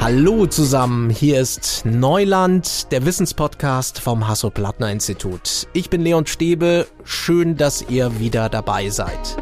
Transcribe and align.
Hallo 0.00 0.46
zusammen, 0.46 1.10
hier 1.10 1.38
ist 1.38 1.82
Neuland, 1.84 2.90
der 2.92 3.04
Wissenspodcast 3.04 4.00
vom 4.00 4.26
Hasso-Plattner-Institut. 4.26 5.68
Ich 5.74 5.90
bin 5.90 6.00
Leon 6.00 6.26
Stäbe, 6.26 6.86
schön, 7.04 7.58
dass 7.58 7.84
ihr 7.90 8.18
wieder 8.18 8.48
dabei 8.48 8.88
seid. 8.88 9.36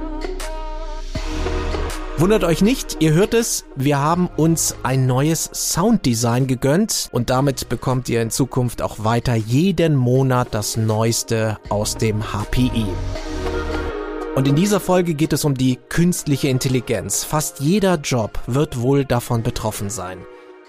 Wundert 2.19 2.43
euch 2.43 2.63
nicht, 2.63 2.97
ihr 3.01 3.13
hört 3.13 3.33
es, 3.33 3.65
wir 3.77 4.01
haben 4.01 4.29
uns 4.37 4.75
ein 4.83 5.07
neues 5.07 5.51
Sounddesign 5.53 6.49
gegönnt 6.49 7.11
und 7.13 7.31
damit 7.31 7.69
bekommt 7.69 8.09
ihr 8.09 8.21
in 8.21 8.31
Zukunft 8.31 8.83
auch 8.83 9.05
weiter 9.05 9.35
jeden 9.35 9.95
Monat 9.95 10.49
das 10.51 10.77
Neueste 10.77 11.59
aus 11.69 11.97
dem 11.97 12.25
HPI. 12.33 12.87
Und 14.37 14.47
in 14.47 14.55
dieser 14.55 14.81
Folge 14.81 15.15
geht 15.15 15.33
es 15.33 15.47
um 15.47 15.55
die 15.55 15.79
künstliche 15.89 16.49
Intelligenz. 16.49 17.25
Fast 17.25 17.61
jeder 17.61 17.95
Job 17.95 18.39
wird 18.47 18.83
wohl 18.83 19.07
davon 19.07 19.43
betroffen 19.43 19.89
sein. 19.89 20.19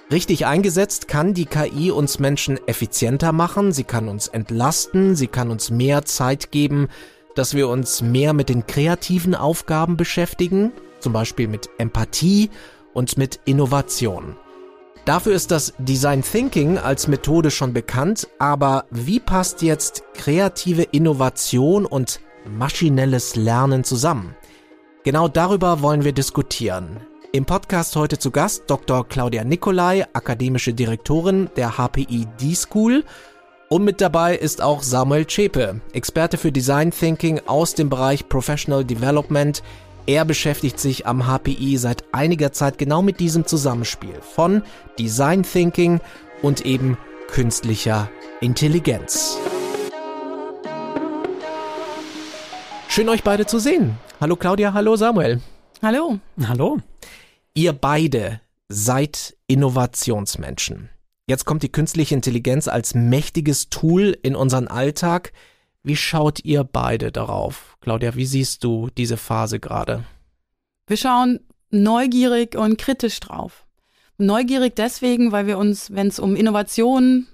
Richtig 0.10 0.46
eingesetzt 0.46 1.10
kann 1.10 1.34
die 1.34 1.48
KI 1.48 1.92
uns 1.92 2.18
Menschen 2.18 2.66
effizienter 2.66 3.34
machen, 3.34 3.74
sie 3.74 3.84
kann 3.84 4.08
uns 4.08 4.30
entlasten, 4.30 5.18
sie 5.18 5.28
kann 5.28 5.52
uns 5.52 5.70
mehr 5.70 6.06
Zeit 6.06 6.52
geben, 6.52 6.88
dass 7.36 7.56
wir 7.56 7.68
uns 7.68 8.02
mehr 8.02 8.32
mit 8.32 8.48
den 8.48 8.66
kreativen 8.68 9.36
Aufgaben 9.36 9.98
beschäftigen, 9.98 10.72
zum 11.02 11.12
Beispiel 11.12 11.50
mit 11.50 11.70
Empathie 11.78 12.50
und 12.94 13.18
mit 13.18 13.42
Innovation. 13.44 14.38
Dafür 15.04 15.34
ist 15.34 15.52
das 15.52 15.74
Design 15.78 16.22
Thinking 16.22 16.78
als 16.78 17.10
Methode 17.10 17.52
schon 17.52 17.74
bekannt, 17.74 18.30
aber 18.40 18.86
wie 18.92 19.20
passt 19.20 19.62
jetzt 19.62 20.04
kreative 20.14 20.84
Innovation 20.84 21.86
und 21.86 22.22
maschinelles 22.48 23.36
Lernen 23.36 23.84
zusammen? 23.84 24.36
Genau 25.04 25.28
darüber 25.28 25.82
wollen 25.82 26.04
wir 26.04 26.12
diskutieren. 26.12 27.02
Im 27.32 27.46
Podcast 27.46 27.96
heute 27.96 28.18
zu 28.18 28.32
Gast 28.32 28.64
Dr. 28.68 29.08
Claudia 29.08 29.44
Nicolai, 29.44 30.06
akademische 30.14 30.74
Direktorin 30.74 31.50
der 31.56 31.78
HPI 31.78 32.28
D-School. 32.42 33.04
Und 33.70 33.84
mit 33.84 34.00
dabei 34.00 34.36
ist 34.36 34.62
auch 34.62 34.82
Samuel 34.82 35.28
Zschäpe, 35.28 35.82
Experte 35.94 36.38
für 36.38 36.52
Design 36.52 36.92
Thinking 36.92 37.42
aus 37.46 37.76
dem 37.76 37.90
Bereich 37.90 38.30
Professional 38.30 38.86
Development. 38.86 39.62
Er 40.06 40.24
beschäftigt 40.24 40.80
sich 40.80 41.06
am 41.06 41.28
HPI 41.28 41.78
seit 41.78 42.06
einiger 42.14 42.54
Zeit 42.54 42.78
genau 42.78 43.02
mit 43.02 43.20
diesem 43.20 43.46
Zusammenspiel 43.46 44.22
von 44.22 44.64
Design 44.98 45.44
Thinking 45.44 46.00
und 46.42 46.66
eben 46.66 46.98
künstlicher 47.28 48.10
Intelligenz. 48.40 49.38
Schön 52.98 53.10
euch 53.10 53.22
beide 53.22 53.46
zu 53.46 53.60
sehen. 53.60 53.96
Hallo 54.20 54.36
Claudia, 54.36 54.74
hallo 54.74 54.96
Samuel. 54.96 55.40
Hallo. 55.84 56.18
Hallo. 56.48 56.80
Ihr 57.54 57.74
beide 57.74 58.42
seid 58.70 59.38
Innovationsmenschen. 59.46 60.90
Jetzt 61.28 61.46
kommt 61.46 61.62
die 61.62 61.72
künstliche 61.72 62.16
Intelligenz 62.16 62.68
als 62.68 62.96
mächtiges 62.96 63.70
Tool 63.70 64.18
in 64.24 64.36
unseren 64.36 64.68
Alltag. 64.68 65.32
Wie 65.84 65.96
schaut 65.96 66.44
ihr 66.44 66.64
beide 66.64 67.12
darauf? 67.12 67.78
Claudia, 67.82 68.16
wie 68.16 68.26
siehst 68.26 68.64
du 68.64 68.90
diese 68.98 69.18
Phase 69.18 69.60
gerade? 69.60 70.04
Wir 70.88 70.98
schauen 70.98 71.42
neugierig 71.70 72.56
und 72.58 72.80
kritisch 72.80 73.20
drauf. 73.20 73.68
Neugierig 74.18 74.76
deswegen, 74.76 75.32
weil 75.32 75.46
wir 75.46 75.60
uns, 75.60 75.94
wenn 75.94 76.08
es 76.08 76.18
um 76.18 76.36
Innovation 76.36 77.28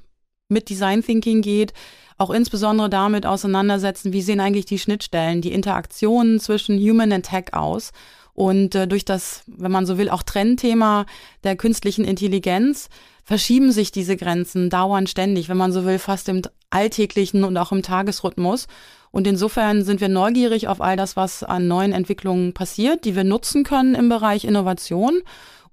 mit 0.53 0.69
Design 0.69 1.03
Thinking 1.03 1.41
geht, 1.41 1.73
auch 2.17 2.29
insbesondere 2.29 2.89
damit 2.89 3.25
auseinandersetzen, 3.25 4.13
wie 4.13 4.21
sehen 4.21 4.39
eigentlich 4.39 4.65
die 4.65 4.79
Schnittstellen, 4.79 5.41
die 5.41 5.51
Interaktionen 5.51 6.39
zwischen 6.39 6.79
Human 6.79 7.11
und 7.11 7.23
Tech 7.23 7.53
aus 7.53 7.91
und 8.33 8.73
äh, 8.75 8.87
durch 8.87 9.05
das, 9.05 9.43
wenn 9.47 9.71
man 9.71 9.85
so 9.85 9.97
will, 9.97 10.09
auch 10.09 10.23
Trendthema 10.23 11.05
der 11.43 11.55
künstlichen 11.55 12.03
Intelligenz 12.03 12.89
verschieben 13.23 13.71
sich 13.71 13.91
diese 13.91 14.17
Grenzen 14.17 14.69
dauernd 14.69 15.09
ständig, 15.09 15.49
wenn 15.49 15.57
man 15.57 15.71
so 15.71 15.85
will, 15.85 15.99
fast 15.99 16.27
im 16.29 16.41
alltäglichen 16.69 17.43
und 17.43 17.55
auch 17.57 17.71
im 17.71 17.83
Tagesrhythmus. 17.83 18.67
Und 19.11 19.27
insofern 19.27 19.83
sind 19.83 20.01
wir 20.01 20.09
neugierig 20.09 20.67
auf 20.67 20.81
all 20.81 20.97
das, 20.97 21.15
was 21.15 21.43
an 21.43 21.67
neuen 21.67 21.93
Entwicklungen 21.93 22.53
passiert, 22.53 23.05
die 23.05 23.15
wir 23.15 23.23
nutzen 23.23 23.63
können 23.63 23.93
im 23.93 24.09
Bereich 24.09 24.43
Innovation. 24.43 25.21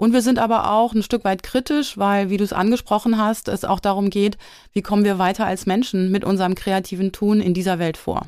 Und 0.01 0.15
wir 0.15 0.23
sind 0.23 0.39
aber 0.39 0.73
auch 0.73 0.95
ein 0.95 1.03
Stück 1.03 1.25
weit 1.25 1.43
kritisch, 1.43 1.99
weil, 1.99 2.31
wie 2.31 2.39
du 2.39 2.45
es 2.45 2.55
angesprochen 2.55 3.19
hast, 3.19 3.49
es 3.49 3.67
auch 3.67 3.81
darum 3.81 4.09
geht, 4.09 4.39
wie 4.73 4.81
kommen 4.81 5.05
wir 5.05 5.19
weiter 5.19 5.45
als 5.45 5.67
Menschen 5.67 6.11
mit 6.11 6.25
unserem 6.25 6.55
kreativen 6.55 7.13
Tun 7.13 7.43
in 7.43 7.53
dieser 7.53 7.79
Welt 7.79 7.99
vor. 7.99 8.27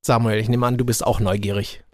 Samuel, 0.00 0.38
ich 0.38 0.48
nehme 0.48 0.64
an, 0.64 0.78
du 0.78 0.84
bist 0.86 1.06
auch 1.06 1.20
neugierig 1.20 1.84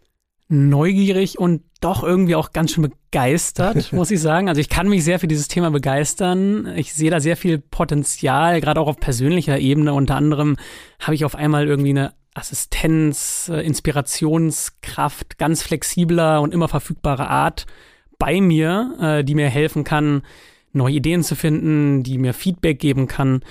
neugierig 0.52 1.38
und 1.38 1.62
doch 1.80 2.02
irgendwie 2.02 2.34
auch 2.34 2.52
ganz 2.52 2.72
schön 2.72 2.82
begeistert, 2.82 3.92
muss 3.92 4.10
ich 4.10 4.20
sagen. 4.20 4.48
Also 4.48 4.60
ich 4.60 4.68
kann 4.68 4.88
mich 4.88 5.04
sehr 5.04 5.20
für 5.20 5.28
dieses 5.28 5.46
Thema 5.46 5.70
begeistern. 5.70 6.72
Ich 6.74 6.92
sehe 6.92 7.10
da 7.10 7.20
sehr 7.20 7.36
viel 7.36 7.58
Potenzial, 7.58 8.60
gerade 8.60 8.80
auch 8.80 8.88
auf 8.88 8.98
persönlicher 8.98 9.60
Ebene. 9.60 9.94
Unter 9.94 10.16
anderem 10.16 10.56
habe 10.98 11.14
ich 11.14 11.24
auf 11.24 11.36
einmal 11.36 11.68
irgendwie 11.68 11.90
eine 11.90 12.14
Assistenz, 12.34 13.48
äh, 13.52 13.60
Inspirationskraft, 13.60 15.38
ganz 15.38 15.62
flexibler 15.62 16.40
und 16.40 16.52
immer 16.52 16.66
verfügbare 16.66 17.28
Art 17.28 17.66
bei 18.20 18.40
mir, 18.40 18.94
äh, 19.00 19.24
die 19.24 19.34
mir 19.34 19.48
helfen 19.48 19.82
kann, 19.82 20.22
neue 20.72 20.94
Ideen 20.94 21.24
zu 21.24 21.34
finden, 21.34 22.04
die 22.04 22.18
mir 22.18 22.32
Feedback 22.32 22.78
geben 22.78 23.08
kann. 23.08 23.42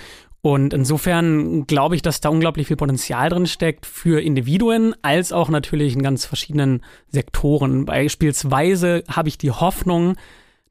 Und 0.42 0.74
insofern 0.74 1.68
glaube 1.68 1.98
ich, 1.98 2.02
dass 2.02 2.22
da 2.22 2.30
unglaublich 2.30 2.68
viel 2.68 2.78
Potenzial 2.78 3.28
drin 3.28 3.46
steckt 3.46 3.86
für 3.86 4.22
Individuen, 4.22 4.96
als 5.02 5.34
auch 5.34 5.50
natürlich 5.50 5.94
in 5.96 6.02
ganz 6.02 6.26
verschiedenen 6.26 6.82
Sektoren. 7.10 7.84
Beispielsweise 7.84 9.04
habe 9.10 9.28
ich 9.28 9.38
die 9.38 9.52
Hoffnung, 9.52 10.16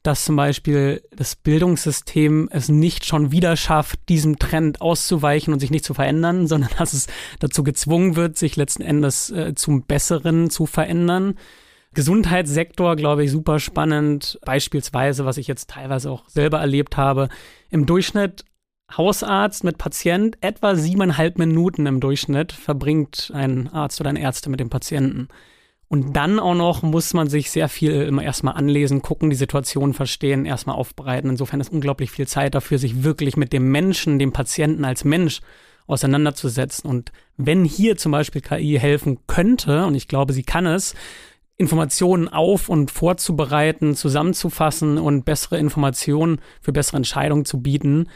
dass 0.02 0.24
zum 0.24 0.36
Beispiel 0.36 1.02
das 1.14 1.36
Bildungssystem 1.36 2.48
es 2.50 2.70
nicht 2.70 3.04
schon 3.04 3.30
wieder 3.30 3.56
schafft, 3.56 4.08
diesem 4.08 4.38
Trend 4.38 4.80
auszuweichen 4.80 5.52
und 5.52 5.60
sich 5.60 5.70
nicht 5.70 5.84
zu 5.84 5.92
verändern, 5.92 6.46
sondern 6.46 6.70
dass 6.78 6.94
es 6.94 7.08
dazu 7.40 7.62
gezwungen 7.62 8.16
wird, 8.16 8.38
sich 8.38 8.56
letzten 8.56 8.82
Endes 8.82 9.28
äh, 9.30 9.54
zum 9.54 9.82
Besseren 9.82 10.48
zu 10.48 10.64
verändern. 10.64 11.34
Gesundheitssektor, 11.98 12.94
glaube 12.94 13.24
ich, 13.24 13.32
super 13.32 13.58
spannend. 13.58 14.38
Beispielsweise, 14.44 15.24
was 15.24 15.36
ich 15.36 15.48
jetzt 15.48 15.70
teilweise 15.70 16.12
auch 16.12 16.28
selber 16.28 16.60
erlebt 16.60 16.96
habe. 16.96 17.28
Im 17.70 17.86
Durchschnitt 17.86 18.44
Hausarzt 18.96 19.64
mit 19.64 19.78
Patient 19.78 20.38
etwa 20.40 20.76
siebeneinhalb 20.76 21.38
Minuten 21.38 21.86
im 21.86 21.98
Durchschnitt 21.98 22.52
verbringt 22.52 23.32
ein 23.34 23.66
Arzt 23.66 24.00
oder 24.00 24.10
ein 24.10 24.16
Ärzte 24.16 24.48
mit 24.48 24.60
dem 24.60 24.70
Patienten. 24.70 25.26
Und 25.88 26.14
dann 26.14 26.38
auch 26.38 26.54
noch 26.54 26.82
muss 26.82 27.14
man 27.14 27.28
sich 27.28 27.50
sehr 27.50 27.68
viel 27.68 28.02
immer 28.02 28.22
erstmal 28.22 28.54
anlesen, 28.54 29.02
gucken, 29.02 29.28
die 29.28 29.34
Situation 29.36 29.92
verstehen, 29.92 30.46
erstmal 30.46 30.76
aufbereiten. 30.76 31.30
Insofern 31.30 31.60
ist 31.60 31.72
unglaublich 31.72 32.12
viel 32.12 32.28
Zeit 32.28 32.54
dafür, 32.54 32.78
sich 32.78 33.02
wirklich 33.02 33.36
mit 33.36 33.52
dem 33.52 33.72
Menschen, 33.72 34.20
dem 34.20 34.32
Patienten 34.32 34.84
als 34.84 35.02
Mensch 35.02 35.40
auseinanderzusetzen. 35.88 36.88
Und 36.88 37.10
wenn 37.36 37.64
hier 37.64 37.96
zum 37.96 38.12
Beispiel 38.12 38.40
KI 38.40 38.78
helfen 38.78 39.18
könnte, 39.26 39.84
und 39.84 39.96
ich 39.96 40.06
glaube, 40.06 40.32
sie 40.32 40.44
kann 40.44 40.64
es, 40.66 40.94
Informationen 41.58 42.28
auf 42.28 42.68
und 42.68 42.90
vorzubereiten, 42.90 43.96
zusammenzufassen 43.96 44.96
und 44.96 45.24
bessere 45.24 45.58
Informationen 45.58 46.40
für 46.60 46.72
bessere 46.72 46.96
Entscheidungen 46.96 47.44
zu 47.44 47.60
bieten, 47.60 48.08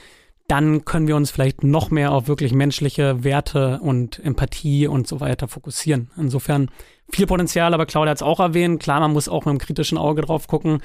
dann 0.47 0.85
können 0.85 1.09
wir 1.09 1.17
uns 1.17 1.31
vielleicht 1.31 1.65
noch 1.65 1.91
mehr 1.91 2.13
auf 2.13 2.29
wirklich 2.29 2.53
menschliche 2.53 3.25
Werte 3.25 3.81
und 3.83 4.25
Empathie 4.25 4.87
und 4.87 5.09
so 5.09 5.21
weiter 5.21 5.49
fokussieren. 5.49 6.11
Insofern 6.17 6.71
viel 7.11 7.27
Potenzial, 7.27 7.75
aber 7.75 7.87
Claudia 7.87 8.11
hat 8.11 8.19
es 8.19 8.23
auch 8.23 8.39
erwähnt. 8.39 8.81
Klar, 8.81 9.01
man 9.01 9.13
muss 9.13 9.29
auch 9.29 9.45
mit 9.45 9.51
einem 9.51 9.59
kritischen 9.59 9.99
Auge 9.99 10.23
drauf 10.23 10.47
gucken. 10.47 10.81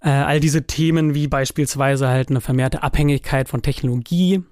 Äh, 0.00 0.10
all 0.10 0.40
diese 0.40 0.66
Themen 0.66 1.14
wie 1.14 1.28
beispielsweise 1.28 2.08
halt 2.08 2.30
eine 2.30 2.40
vermehrte 2.40 2.82
Abhängigkeit 2.82 3.48
von 3.48 3.62
Technologie. 3.62 4.42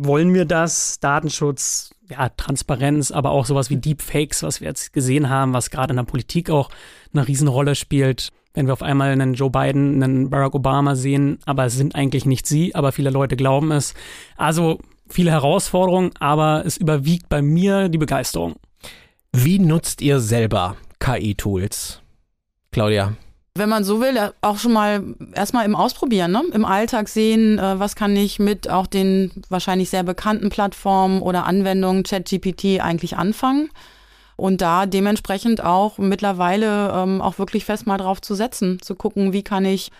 Wollen 0.00 0.32
wir 0.32 0.44
das? 0.44 1.00
Datenschutz, 1.00 1.90
ja, 2.08 2.28
Transparenz, 2.30 3.10
aber 3.10 3.32
auch 3.32 3.44
sowas 3.44 3.68
wie 3.68 3.76
Deepfakes, 3.76 4.42
was 4.42 4.60
wir 4.60 4.68
jetzt 4.68 4.92
gesehen 4.92 5.28
haben, 5.28 5.52
was 5.52 5.70
gerade 5.70 5.92
in 5.92 5.96
der 5.96 6.04
Politik 6.04 6.50
auch 6.50 6.70
eine 7.12 7.26
Riesenrolle 7.26 7.74
spielt 7.74 8.30
wenn 8.58 8.66
wir 8.66 8.72
auf 8.72 8.82
einmal 8.82 9.10
einen 9.10 9.34
Joe 9.34 9.50
Biden, 9.50 10.02
einen 10.02 10.30
Barack 10.30 10.52
Obama 10.54 10.96
sehen, 10.96 11.38
aber 11.46 11.66
es 11.66 11.74
sind 11.74 11.94
eigentlich 11.94 12.26
nicht 12.26 12.44
sie, 12.44 12.74
aber 12.74 12.90
viele 12.90 13.10
Leute 13.10 13.36
glauben 13.36 13.70
es. 13.70 13.94
Also 14.36 14.80
viele 15.08 15.30
Herausforderungen, 15.30 16.10
aber 16.18 16.64
es 16.66 16.76
überwiegt 16.76 17.28
bei 17.28 17.40
mir 17.40 17.88
die 17.88 17.98
Begeisterung. 17.98 18.56
Wie 19.32 19.60
nutzt 19.60 20.00
ihr 20.00 20.18
selber 20.18 20.76
KI-Tools? 20.98 22.02
Claudia. 22.72 23.14
Wenn 23.58 23.68
man 23.68 23.84
so 23.84 24.00
will, 24.00 24.16
auch 24.40 24.58
schon 24.58 24.72
mal 24.72 25.02
erstmal 25.34 25.64
im 25.64 25.74
Ausprobieren, 25.74 26.30
ne? 26.30 26.42
im 26.52 26.64
Alltag 26.64 27.08
sehen, 27.08 27.58
äh, 27.58 27.78
was 27.78 27.96
kann 27.96 28.16
ich 28.16 28.38
mit 28.38 28.70
auch 28.70 28.86
den 28.86 29.32
wahrscheinlich 29.48 29.90
sehr 29.90 30.04
bekannten 30.04 30.48
Plattformen 30.48 31.20
oder 31.20 31.44
Anwendungen 31.44 32.04
ChatGPT 32.04 32.80
eigentlich 32.80 33.16
anfangen 33.16 33.70
und 34.36 34.60
da 34.60 34.86
dementsprechend 34.86 35.64
auch 35.64 35.98
mittlerweile 35.98 36.92
ähm, 36.94 37.20
auch 37.20 37.40
wirklich 37.40 37.64
fest 37.64 37.88
mal 37.88 37.98
drauf 37.98 38.20
zu 38.20 38.36
setzen, 38.36 38.80
zu 38.80 38.94
gucken, 38.94 39.32
wie 39.32 39.42
kann 39.42 39.64
ich 39.64 39.90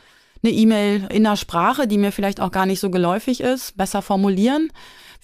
eine 0.44 0.52
E-Mail 0.52 1.08
in 1.10 1.26
einer 1.26 1.36
Sprache, 1.36 1.88
die 1.88 1.98
mir 1.98 2.12
vielleicht 2.12 2.40
auch 2.40 2.52
gar 2.52 2.64
nicht 2.64 2.78
so 2.78 2.90
geläufig 2.90 3.40
ist, 3.40 3.76
besser 3.76 4.00
formulieren. 4.00 4.70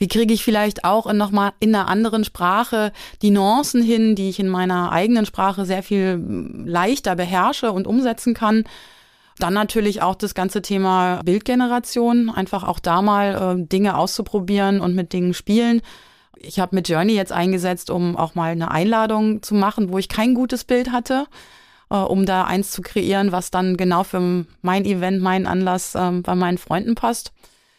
Wie 0.05 0.09
kriege 0.09 0.35
ich 0.35 0.45
vielleicht 0.45 0.85
auch 0.85 1.11
nochmal 1.15 1.53
in 1.61 1.75
einer 1.75 1.89
anderen 1.89 2.25
Sprache 2.25 2.93
die 3.23 3.31
Nuancen 3.31 3.83
hin, 3.83 4.15
die 4.15 4.29
ich 4.29 4.39
in 4.39 4.51
meiner 4.51 4.93
eigenen 4.93 5.25
Sprache 5.25 5.65
sehr 5.65 5.83
viel 5.83 6.23
leichter 6.67 7.17
beherrsche 7.17 7.73
und 7.73 7.87
umsetzen 7.87 8.35
kann? 8.35 8.65
Dann 9.39 9.55
natürlich 9.55 10.03
auch 10.03 10.15
das 10.15 10.35
ganze 10.35 10.61
Thema 10.61 11.23
Bildgeneration, 11.25 12.29
einfach 12.29 12.65
auch 12.65 12.81
da 12.81 13.01
mal 13.01 13.57
äh, 13.57 13.67
Dinge 13.67 13.97
auszuprobieren 13.97 14.81
und 14.81 14.95
mit 14.95 15.15
Dingen 15.15 15.33
spielen. 15.33 15.81
Ich 16.37 16.61
habe 16.61 16.77
mit 16.77 16.87
Journey 16.87 17.15
jetzt 17.15 17.33
eingesetzt, 17.33 17.89
um 17.89 18.15
auch 18.15 18.35
mal 18.35 18.53
eine 18.53 18.73
Einladung 18.73 19.43
zu 19.43 19.55
machen, 19.55 19.91
wo 19.91 19.97
ich 19.97 20.11
kein 20.11 20.35
gutes 20.35 20.65
Bild 20.65 20.93
hatte, 20.93 21.29
äh, 21.89 21.97
um 21.97 22.27
da 22.27 22.45
eins 22.45 22.73
zu 22.73 22.83
kreieren, 22.83 23.33
was 23.33 23.51
dann 23.51 23.79
genau 23.79 24.05
für 24.05 24.45
mein 24.61 24.85
Event, 24.85 25.23
meinen 25.23 25.47
Anlass 25.47 25.95
äh, 25.95 26.11
bei 26.11 26.35
meinen 26.35 26.59
Freunden 26.59 26.95
passt. 26.95 27.33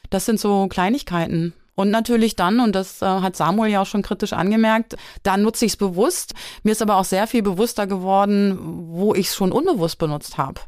Das 0.09 0.25
sind 0.25 0.39
so 0.39 0.67
Kleinigkeiten. 0.67 1.53
Und 1.75 1.91
natürlich 1.91 2.35
dann, 2.35 2.61
und 2.61 2.73
das 2.73 3.01
äh, 3.01 3.05
hat 3.05 3.35
Samuel 3.35 3.71
ja 3.71 3.81
auch 3.81 3.85
schon 3.85 4.01
kritisch 4.01 4.33
angemerkt, 4.33 4.95
da 5.23 5.37
nutze 5.37 5.65
ich 5.65 5.73
es 5.73 5.77
bewusst. 5.77 6.33
Mir 6.63 6.71
ist 6.71 6.81
aber 6.81 6.95
auch 6.95 7.05
sehr 7.05 7.27
viel 7.27 7.43
bewusster 7.43 7.85
geworden, 7.85 8.57
wo 8.89 9.13
ich 9.13 9.27
es 9.27 9.35
schon 9.35 9.51
unbewusst 9.51 9.97
benutzt 9.97 10.37
habe 10.37 10.61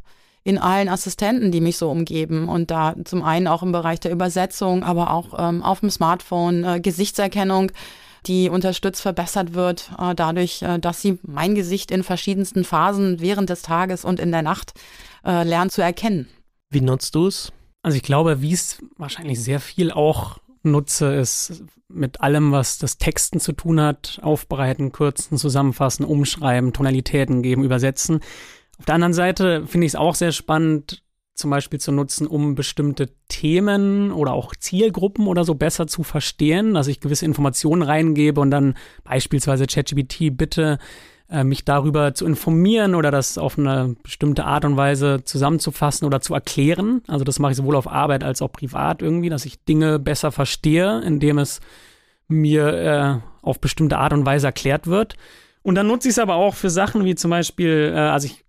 in 0.43 0.57
allen 0.57 0.87
Assistenten, 0.87 1.51
die 1.51 1.59
mich 1.59 1.75
so 1.75 1.91
umgeben. 1.91 2.47
Und 2.47 2.71
da 2.71 2.95
zum 3.03 3.21
einen 3.21 3.47
auch 3.47 3.63
im 3.63 3.73
Bereich 3.73 3.99
der 3.99 4.13
Übersetzung, 4.13 4.81
aber 4.81 5.11
auch 5.11 5.37
ähm, 5.37 5.61
auf 5.61 5.81
dem 5.81 5.89
Smartphone, 5.89 6.63
äh, 6.63 6.79
Gesichtserkennung, 6.79 7.71
die 8.27 8.49
unterstützt, 8.49 9.01
verbessert 9.01 9.53
wird, 9.55 9.91
äh, 9.99 10.15
dadurch, 10.15 10.61
äh, 10.61 10.79
dass 10.79 11.01
sie 11.01 11.19
mein 11.23 11.53
Gesicht 11.53 11.91
in 11.91 12.01
verschiedensten 12.01 12.63
Phasen 12.63 13.19
während 13.19 13.49
des 13.49 13.61
Tages 13.61 14.05
und 14.05 14.21
in 14.21 14.31
der 14.31 14.41
Nacht 14.41 14.71
äh, 15.25 15.43
lernt 15.43 15.73
zu 15.73 15.81
erkennen. 15.81 16.29
Wie 16.69 16.81
nutzt 16.81 17.15
du 17.15 17.27
es? 17.27 17.51
Also 17.83 17.97
ich 17.97 18.03
glaube, 18.03 18.41
wie 18.41 18.53
es 18.53 18.79
wahrscheinlich 18.95 19.41
sehr 19.41 19.59
viel 19.59 19.91
auch 19.91 20.37
nutze, 20.71 21.13
ist 21.13 21.63
mit 21.89 22.21
allem, 22.21 22.51
was 22.51 22.77
das 22.77 22.97
Texten 22.97 23.39
zu 23.39 23.53
tun 23.53 23.79
hat, 23.79 24.19
aufbereiten, 24.21 24.91
kürzen, 24.91 25.37
zusammenfassen, 25.37 26.05
umschreiben, 26.05 26.73
Tonalitäten 26.73 27.41
geben, 27.41 27.63
übersetzen. 27.63 28.19
Auf 28.77 28.85
der 28.85 28.95
anderen 28.95 29.13
Seite 29.13 29.65
finde 29.65 29.85
ich 29.85 29.91
es 29.91 29.95
auch 29.95 30.15
sehr 30.15 30.31
spannend, 30.31 31.03
zum 31.33 31.51
Beispiel 31.51 31.79
zu 31.79 31.91
nutzen, 31.91 32.27
um 32.27 32.55
bestimmte 32.55 33.09
Themen 33.29 34.11
oder 34.11 34.33
auch 34.33 34.55
Zielgruppen 34.55 35.27
oder 35.27 35.43
so 35.43 35.55
besser 35.55 35.87
zu 35.87 36.03
verstehen, 36.03 36.73
dass 36.73 36.87
ich 36.87 36.99
gewisse 36.99 37.25
Informationen 37.25 37.83
reingebe 37.83 38.41
und 38.41 38.51
dann 38.51 38.75
beispielsweise 39.03 39.67
ChatGPT 39.67 40.35
bitte 40.35 40.79
äh, 41.29 41.43
mich 41.43 41.65
darüber 41.65 42.13
zu 42.13 42.25
informieren 42.25 42.95
oder 42.95 43.11
das 43.11 43.37
auf 43.37 43.57
eine 43.57 43.95
bestimmte 44.01 44.45
Art 44.45 44.65
und 44.65 44.77
Weise 44.77 45.23
zusammenzufassen 45.23 46.05
oder 46.05 46.21
zu 46.21 46.33
erklären. 46.33 47.01
Also 47.07 47.25
das 47.25 47.39
mache 47.39 47.51
ich 47.51 47.57
sowohl 47.57 47.75
auf 47.75 47.87
Arbeit 47.87 48.23
als 48.23 48.41
auch 48.41 48.51
privat 48.51 49.01
irgendwie, 49.01 49.29
dass 49.29 49.45
ich 49.45 49.63
Dinge 49.65 49.99
besser 49.99 50.31
verstehe, 50.31 51.01
indem 51.01 51.37
es 51.37 51.59
mir 52.27 52.73
äh, 52.73 53.19
auf 53.41 53.59
bestimmte 53.59 53.97
Art 53.97 54.13
und 54.13 54.25
Weise 54.25 54.47
erklärt 54.47 54.87
wird. 54.87 55.15
Und 55.67 55.75
dann 55.75 55.87
nutze 55.87 56.07
ich 56.07 56.13
es 56.13 56.19
aber 56.19 56.35
auch 56.35 56.53
für 56.53 56.69
Sachen 56.69 57.03
wie 57.03 57.13
zum 57.15 57.29
Beispiel, 57.29 57.91
äh, 57.93 57.99
also 57.99 58.25
ich 58.25 58.45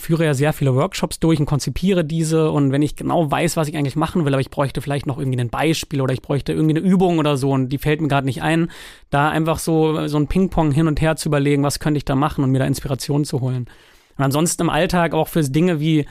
führe 0.00 0.24
ja 0.24 0.32
sehr 0.32 0.54
viele 0.54 0.74
Workshops 0.74 1.20
durch 1.20 1.38
und 1.38 1.44
konzipiere 1.44 2.02
diese 2.02 2.50
und 2.50 2.72
wenn 2.72 2.80
ich 2.80 2.96
genau 2.96 3.30
weiß, 3.30 3.58
was 3.58 3.68
ich 3.68 3.76
eigentlich 3.76 3.94
machen 3.94 4.24
will, 4.24 4.32
aber 4.32 4.40
ich 4.40 4.48
bräuchte 4.48 4.80
vielleicht 4.80 5.04
noch 5.04 5.18
irgendwie 5.18 5.38
ein 5.38 5.50
Beispiel 5.50 6.00
oder 6.00 6.14
ich 6.14 6.22
bräuchte 6.22 6.54
irgendwie 6.54 6.78
eine 6.78 6.88
Übung 6.88 7.18
oder 7.18 7.36
so 7.36 7.50
und 7.50 7.68
die 7.68 7.76
fällt 7.76 8.00
mir 8.00 8.08
gerade 8.08 8.24
nicht 8.24 8.40
ein, 8.40 8.70
da 9.10 9.28
einfach 9.28 9.58
so, 9.58 10.06
so 10.08 10.16
ein 10.16 10.28
Ping-Pong 10.28 10.72
hin 10.72 10.86
und 10.86 10.98
her 11.02 11.16
zu 11.16 11.28
überlegen, 11.28 11.62
was 11.62 11.78
könnte 11.78 11.98
ich 11.98 12.06
da 12.06 12.14
machen 12.14 12.42
und 12.42 12.50
mir 12.50 12.60
da 12.60 12.64
Inspiration 12.64 13.26
zu 13.26 13.42
holen. 13.42 13.66
Und 14.16 14.24
ansonsten 14.24 14.62
im 14.62 14.70
Alltag 14.70 15.12
auch 15.12 15.28
für 15.28 15.42
Dinge 15.42 15.78
wie 15.78 16.06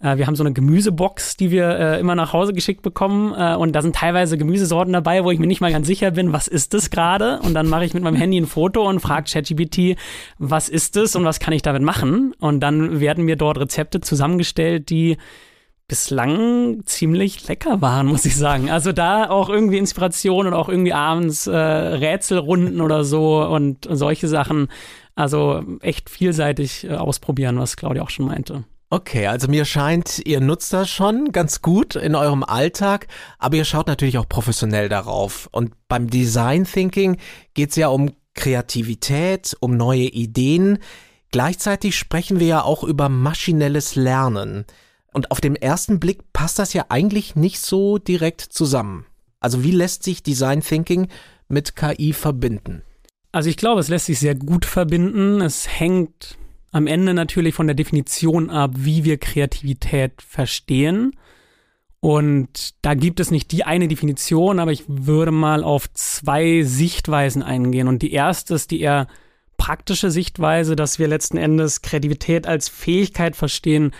äh, 0.00 0.16
wir 0.16 0.26
haben 0.26 0.36
so 0.36 0.42
eine 0.42 0.52
Gemüsebox, 0.52 1.36
die 1.36 1.50
wir 1.50 1.68
äh, 1.68 2.00
immer 2.00 2.14
nach 2.14 2.32
Hause 2.32 2.52
geschickt 2.52 2.82
bekommen. 2.82 3.34
Äh, 3.36 3.56
und 3.56 3.72
da 3.72 3.82
sind 3.82 3.96
teilweise 3.96 4.36
Gemüsesorten 4.36 4.92
dabei, 4.92 5.24
wo 5.24 5.30
ich 5.30 5.38
mir 5.38 5.46
nicht 5.46 5.60
mal 5.60 5.72
ganz 5.72 5.86
sicher 5.86 6.10
bin, 6.10 6.32
was 6.32 6.48
ist 6.48 6.74
das 6.74 6.90
gerade? 6.90 7.40
Und 7.40 7.54
dann 7.54 7.68
mache 7.68 7.84
ich 7.84 7.94
mit 7.94 8.02
meinem 8.02 8.16
Handy 8.16 8.38
ein 8.38 8.46
Foto 8.46 8.86
und 8.88 9.00
frage 9.00 9.30
ChatGPT, 9.30 9.98
was 10.38 10.68
ist 10.68 10.96
das 10.96 11.16
und 11.16 11.24
was 11.24 11.40
kann 11.40 11.54
ich 11.54 11.62
damit 11.62 11.82
machen? 11.82 12.34
Und 12.38 12.60
dann 12.60 13.00
werden 13.00 13.24
mir 13.24 13.36
dort 13.36 13.58
Rezepte 13.58 14.00
zusammengestellt, 14.00 14.90
die 14.90 15.16
bislang 15.88 16.82
ziemlich 16.84 17.46
lecker 17.46 17.80
waren, 17.80 18.06
muss 18.08 18.24
ich 18.24 18.36
sagen. 18.36 18.70
Also 18.70 18.92
da 18.92 19.30
auch 19.30 19.48
irgendwie 19.48 19.78
Inspiration 19.78 20.46
und 20.46 20.52
auch 20.52 20.68
irgendwie 20.68 20.92
abends 20.92 21.46
äh, 21.46 21.56
Rätselrunden 21.56 22.80
oder 22.80 23.04
so 23.04 23.44
und 23.44 23.86
solche 23.88 24.28
Sachen. 24.28 24.68
Also 25.14 25.62
echt 25.80 26.10
vielseitig 26.10 26.84
äh, 26.84 26.94
ausprobieren, 26.94 27.58
was 27.58 27.76
Claudia 27.76 28.02
auch 28.02 28.10
schon 28.10 28.26
meinte. 28.26 28.64
Okay, 28.88 29.26
also 29.26 29.48
mir 29.48 29.64
scheint, 29.64 30.20
ihr 30.24 30.40
nutzt 30.40 30.72
das 30.72 30.88
schon 30.88 31.32
ganz 31.32 31.60
gut 31.60 31.96
in 31.96 32.14
eurem 32.14 32.44
Alltag, 32.44 33.08
aber 33.38 33.56
ihr 33.56 33.64
schaut 33.64 33.88
natürlich 33.88 34.16
auch 34.16 34.28
professionell 34.28 34.88
darauf. 34.88 35.48
Und 35.50 35.72
beim 35.88 36.08
Design 36.08 36.64
Thinking 36.64 37.16
geht 37.54 37.70
es 37.70 37.76
ja 37.76 37.88
um 37.88 38.12
Kreativität, 38.34 39.56
um 39.58 39.76
neue 39.76 40.04
Ideen. 40.04 40.78
Gleichzeitig 41.32 41.96
sprechen 41.96 42.38
wir 42.38 42.46
ja 42.46 42.62
auch 42.62 42.84
über 42.84 43.08
maschinelles 43.08 43.96
Lernen. 43.96 44.64
Und 45.12 45.32
auf 45.32 45.40
den 45.40 45.56
ersten 45.56 45.98
Blick 45.98 46.32
passt 46.32 46.60
das 46.60 46.72
ja 46.72 46.86
eigentlich 46.88 47.34
nicht 47.34 47.60
so 47.60 47.98
direkt 47.98 48.40
zusammen. 48.40 49.06
Also 49.40 49.64
wie 49.64 49.72
lässt 49.72 50.04
sich 50.04 50.22
Design 50.22 50.60
Thinking 50.60 51.08
mit 51.48 51.74
KI 51.74 52.12
verbinden? 52.12 52.82
Also 53.32 53.50
ich 53.50 53.56
glaube, 53.56 53.80
es 53.80 53.88
lässt 53.88 54.06
sich 54.06 54.20
sehr 54.20 54.36
gut 54.36 54.64
verbinden. 54.64 55.40
Es 55.40 55.66
hängt 55.68 56.38
am 56.76 56.86
Ende 56.86 57.14
natürlich 57.14 57.54
von 57.54 57.66
der 57.66 57.74
Definition 57.74 58.50
ab, 58.50 58.72
wie 58.74 59.02
wir 59.02 59.16
Kreativität 59.16 60.20
verstehen. 60.20 61.12
Und 62.00 62.74
da 62.82 62.92
gibt 62.92 63.18
es 63.18 63.30
nicht 63.30 63.50
die 63.50 63.64
eine 63.64 63.88
Definition, 63.88 64.58
aber 64.58 64.72
ich 64.72 64.84
würde 64.86 65.32
mal 65.32 65.64
auf 65.64 65.90
zwei 65.94 66.64
Sichtweisen 66.64 67.42
eingehen. 67.42 67.88
Und 67.88 68.02
die 68.02 68.12
erste 68.12 68.52
ist 68.54 68.70
die 68.70 68.82
eher 68.82 69.06
praktische 69.56 70.10
Sichtweise, 70.10 70.76
dass 70.76 70.98
wir 70.98 71.08
letzten 71.08 71.38
Endes 71.38 71.80
Kreativität 71.80 72.46
als 72.46 72.68
Fähigkeit 72.68 73.36
verstehen, 73.36 73.92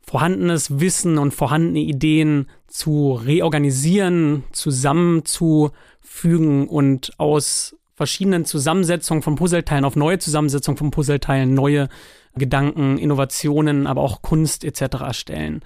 vorhandenes 0.00 0.80
Wissen 0.80 1.18
und 1.18 1.34
vorhandene 1.34 1.80
Ideen 1.80 2.48
zu 2.68 3.12
reorganisieren, 3.12 4.44
zusammenzufügen 4.52 6.68
und 6.68 7.12
aus 7.18 7.77
verschiedenen 7.98 8.44
Zusammensetzungen 8.44 9.22
von 9.22 9.34
Puzzleteilen 9.34 9.84
auf 9.84 9.96
neue 9.96 10.20
Zusammensetzungen 10.20 10.78
von 10.78 10.92
Puzzleteilen, 10.92 11.52
neue 11.52 11.88
Gedanken, 12.36 12.96
Innovationen, 12.96 13.88
aber 13.88 14.02
auch 14.02 14.22
Kunst 14.22 14.62
etc. 14.62 15.00
erstellen. 15.00 15.62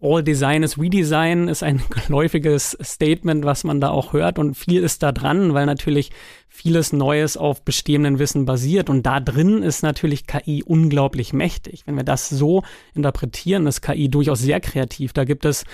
All 0.00 0.22
Design 0.22 0.62
is 0.62 0.78
Redesign 0.78 1.48
ist 1.48 1.64
ein 1.64 1.82
geläufiges 2.06 2.78
Statement, 2.80 3.44
was 3.44 3.64
man 3.64 3.80
da 3.80 3.90
auch 3.90 4.12
hört 4.12 4.38
und 4.38 4.54
viel 4.54 4.80
ist 4.80 5.02
da 5.02 5.10
dran, 5.10 5.54
weil 5.54 5.66
natürlich 5.66 6.12
vieles 6.48 6.92
Neues 6.92 7.36
auf 7.36 7.64
bestehendem 7.64 8.20
Wissen 8.20 8.44
basiert 8.44 8.88
und 8.88 9.04
da 9.04 9.18
drin 9.18 9.64
ist 9.64 9.82
natürlich 9.82 10.28
KI 10.28 10.62
unglaublich 10.64 11.32
mächtig. 11.32 11.82
Wenn 11.86 11.96
wir 11.96 12.04
das 12.04 12.28
so 12.28 12.62
interpretieren, 12.94 13.66
ist 13.66 13.82
KI 13.82 14.08
durchaus 14.08 14.38
sehr 14.38 14.60
kreativ. 14.60 15.12
Da 15.14 15.24
gibt 15.24 15.44
es 15.44 15.64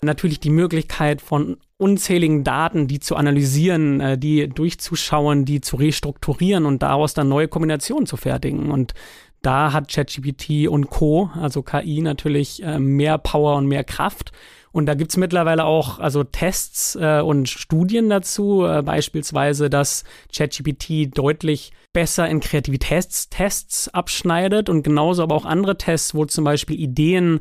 natürlich 0.00 0.40
die 0.40 0.50
Möglichkeit 0.50 1.20
von 1.20 1.58
unzähligen 1.82 2.44
Daten, 2.44 2.86
die 2.86 3.00
zu 3.00 3.16
analysieren, 3.16 4.00
äh, 4.00 4.16
die 4.16 4.48
durchzuschauen, 4.48 5.44
die 5.44 5.60
zu 5.60 5.76
restrukturieren 5.76 6.64
und 6.64 6.82
daraus 6.82 7.12
dann 7.12 7.28
neue 7.28 7.48
Kombinationen 7.48 8.06
zu 8.06 8.16
fertigen. 8.16 8.70
Und 8.70 8.94
da 9.42 9.72
hat 9.72 9.92
ChatGPT 9.92 10.68
und 10.68 10.88
Co., 10.88 11.30
also 11.34 11.62
KI, 11.62 12.00
natürlich 12.00 12.62
äh, 12.62 12.78
mehr 12.78 13.18
Power 13.18 13.56
und 13.56 13.66
mehr 13.66 13.82
Kraft. 13.82 14.30
Und 14.70 14.86
da 14.86 14.94
gibt's 14.94 15.16
mittlerweile 15.16 15.64
auch 15.64 15.98
also 15.98 16.22
Tests 16.22 16.96
äh, 16.96 17.20
und 17.20 17.48
Studien 17.48 18.08
dazu, 18.08 18.64
äh, 18.64 18.82
beispielsweise, 18.82 19.68
dass 19.68 20.04
ChatGPT 20.34 21.10
deutlich 21.12 21.72
besser 21.92 22.28
in 22.28 22.38
Kreativitätstests 22.38 23.88
abschneidet 23.88 24.70
und 24.70 24.84
genauso 24.84 25.24
aber 25.24 25.34
auch 25.34 25.44
andere 25.44 25.76
Tests, 25.76 26.14
wo 26.14 26.24
zum 26.24 26.44
Beispiel 26.44 26.78
Ideen 26.78 27.40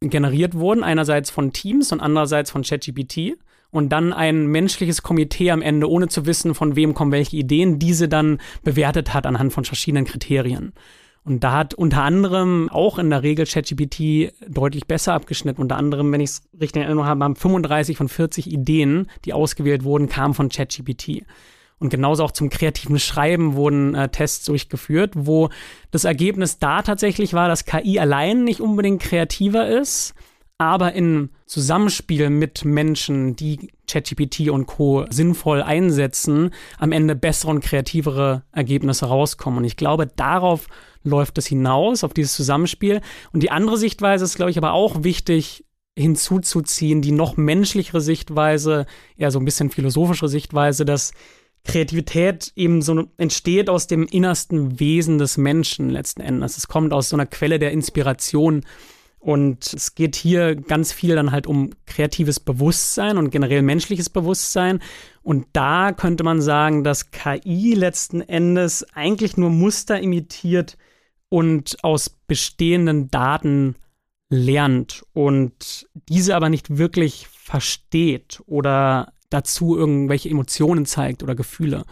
generiert 0.00 0.54
wurden, 0.54 0.84
einerseits 0.84 1.30
von 1.30 1.52
Teams 1.52 1.92
und 1.92 2.00
andererseits 2.00 2.50
von 2.50 2.62
ChatGPT 2.62 3.36
und 3.72 3.88
dann 3.88 4.12
ein 4.12 4.46
menschliches 4.46 5.02
Komitee 5.02 5.50
am 5.50 5.62
Ende, 5.62 5.90
ohne 5.90 6.06
zu 6.06 6.26
wissen, 6.26 6.54
von 6.54 6.76
wem 6.76 6.94
kommen 6.94 7.10
welche 7.10 7.36
Ideen, 7.36 7.78
diese 7.78 8.06
dann 8.06 8.38
bewertet 8.62 9.14
hat 9.14 9.26
anhand 9.26 9.52
von 9.52 9.64
verschiedenen 9.64 10.04
Kriterien. 10.04 10.74
Und 11.24 11.42
da 11.42 11.52
hat 11.52 11.74
unter 11.74 12.02
anderem 12.02 12.68
auch 12.68 12.98
in 12.98 13.08
der 13.08 13.22
Regel 13.22 13.46
ChatGPT 13.46 14.34
deutlich 14.48 14.86
besser 14.86 15.14
abgeschnitten. 15.14 15.62
Unter 15.62 15.76
anderem, 15.76 16.12
wenn 16.12 16.20
ich 16.20 16.30
es 16.30 16.42
richtig 16.60 16.76
in 16.76 16.82
Erinnerung 16.82 17.08
habe, 17.08 17.24
haben 17.24 17.36
35 17.36 17.96
von 17.96 18.08
40 18.08 18.52
Ideen, 18.52 19.08
die 19.24 19.32
ausgewählt 19.32 19.84
wurden, 19.84 20.08
kamen 20.08 20.34
von 20.34 20.48
ChatGPT. 20.48 21.24
Und 21.78 21.90
genauso 21.90 22.24
auch 22.24 22.32
zum 22.32 22.50
kreativen 22.50 22.98
Schreiben 22.98 23.54
wurden 23.54 23.94
äh, 23.94 24.08
Tests 24.08 24.44
durchgeführt, 24.44 25.12
wo 25.14 25.48
das 25.90 26.04
Ergebnis 26.04 26.58
da 26.58 26.82
tatsächlich 26.82 27.34
war, 27.34 27.48
dass 27.48 27.64
KI 27.64 27.98
allein 27.98 28.44
nicht 28.44 28.60
unbedingt 28.60 29.00
kreativer 29.02 29.66
ist, 29.68 30.14
aber 30.62 30.92
in 30.92 31.30
Zusammenspiel 31.46 32.30
mit 32.30 32.64
Menschen, 32.64 33.36
die 33.36 33.70
ChatGPT 33.86 34.48
und 34.50 34.66
Co. 34.66 35.04
sinnvoll 35.10 35.62
einsetzen, 35.62 36.50
am 36.78 36.92
Ende 36.92 37.14
bessere 37.14 37.50
und 37.50 37.62
kreativere 37.62 38.44
Ergebnisse 38.52 39.06
rauskommen. 39.06 39.58
Und 39.58 39.64
ich 39.64 39.76
glaube, 39.76 40.06
darauf 40.06 40.66
läuft 41.04 41.38
es 41.38 41.46
hinaus, 41.46 42.04
auf 42.04 42.14
dieses 42.14 42.34
Zusammenspiel. 42.34 43.00
Und 43.32 43.42
die 43.42 43.50
andere 43.50 43.76
Sichtweise 43.76 44.24
ist, 44.24 44.36
glaube 44.36 44.50
ich, 44.50 44.58
aber 44.58 44.72
auch 44.72 45.04
wichtig 45.04 45.64
hinzuzuziehen, 45.96 47.02
die 47.02 47.12
noch 47.12 47.36
menschlichere 47.36 48.00
Sichtweise, 48.00 48.86
eher 49.16 49.30
so 49.30 49.38
ein 49.38 49.44
bisschen 49.44 49.70
philosophischere 49.70 50.28
Sichtweise, 50.28 50.84
dass 50.84 51.12
Kreativität 51.64 52.52
eben 52.56 52.82
so 52.82 53.04
entsteht 53.18 53.68
aus 53.68 53.86
dem 53.86 54.06
innersten 54.06 54.80
Wesen 54.80 55.18
des 55.18 55.36
Menschen 55.36 55.90
letzten 55.90 56.20
Endes. 56.20 56.56
Es 56.56 56.66
kommt 56.66 56.92
aus 56.92 57.08
so 57.08 57.16
einer 57.16 57.26
Quelle 57.26 57.58
der 57.58 57.72
Inspiration. 57.72 58.64
Und 59.22 59.72
es 59.72 59.94
geht 59.94 60.16
hier 60.16 60.56
ganz 60.56 60.92
viel 60.92 61.14
dann 61.14 61.30
halt 61.30 61.46
um 61.46 61.70
kreatives 61.86 62.40
Bewusstsein 62.40 63.18
und 63.18 63.30
generell 63.30 63.62
menschliches 63.62 64.10
Bewusstsein. 64.10 64.80
Und 65.22 65.46
da 65.52 65.92
könnte 65.92 66.24
man 66.24 66.42
sagen, 66.42 66.82
dass 66.82 67.12
KI 67.12 67.74
letzten 67.74 68.20
Endes 68.20 68.84
eigentlich 68.94 69.36
nur 69.36 69.50
Muster 69.50 70.00
imitiert 70.00 70.76
und 71.28 71.76
aus 71.84 72.10
bestehenden 72.10 73.12
Daten 73.12 73.76
lernt 74.28 75.04
und 75.12 75.86
diese 76.08 76.34
aber 76.34 76.48
nicht 76.48 76.76
wirklich 76.76 77.28
versteht 77.28 78.42
oder 78.46 79.12
dazu 79.30 79.76
irgendwelche 79.76 80.30
Emotionen 80.30 80.84
zeigt 80.84 81.22
oder 81.22 81.36
Gefühle. 81.36 81.84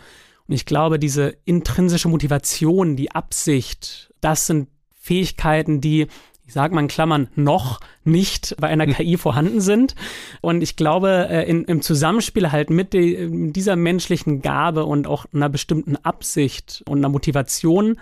Und 0.49 0.54
ich 0.54 0.66
glaube, 0.66 0.99
diese 0.99 1.37
intrinsische 1.44 2.08
Motivation, 2.08 2.96
die 2.96 3.12
Absicht, 3.12 4.12
das 4.20 4.49
sind 4.49 4.68
Fähigkeiten, 5.00 5.80
die, 5.80 6.08
ich 6.50 6.54
sage 6.54 6.75
mal 6.75 6.80
in 6.80 6.88
Klammern, 6.88 7.28
noch 7.37 7.78
nicht 8.02 8.57
bei 8.59 8.66
einer 8.66 8.85
KI 8.88 9.16
vorhanden 9.16 9.61
sind. 9.61 9.95
Und 10.40 10.62
ich 10.62 10.75
glaube, 10.75 11.28
äh, 11.30 11.49
in, 11.49 11.62
im 11.62 11.80
Zusammenspiel 11.80 12.50
halt 12.50 12.71
mit 12.71 12.92
die, 12.92 13.52
dieser 13.52 13.76
menschlichen 13.76 14.42
Gabe 14.42 14.85
und 14.85 15.07
auch 15.07 15.26
einer 15.33 15.49
bestimmten 15.49 15.95
Absicht 15.95 16.83
und 16.88 16.99
einer 16.99 17.09
Motivation 17.09 18.00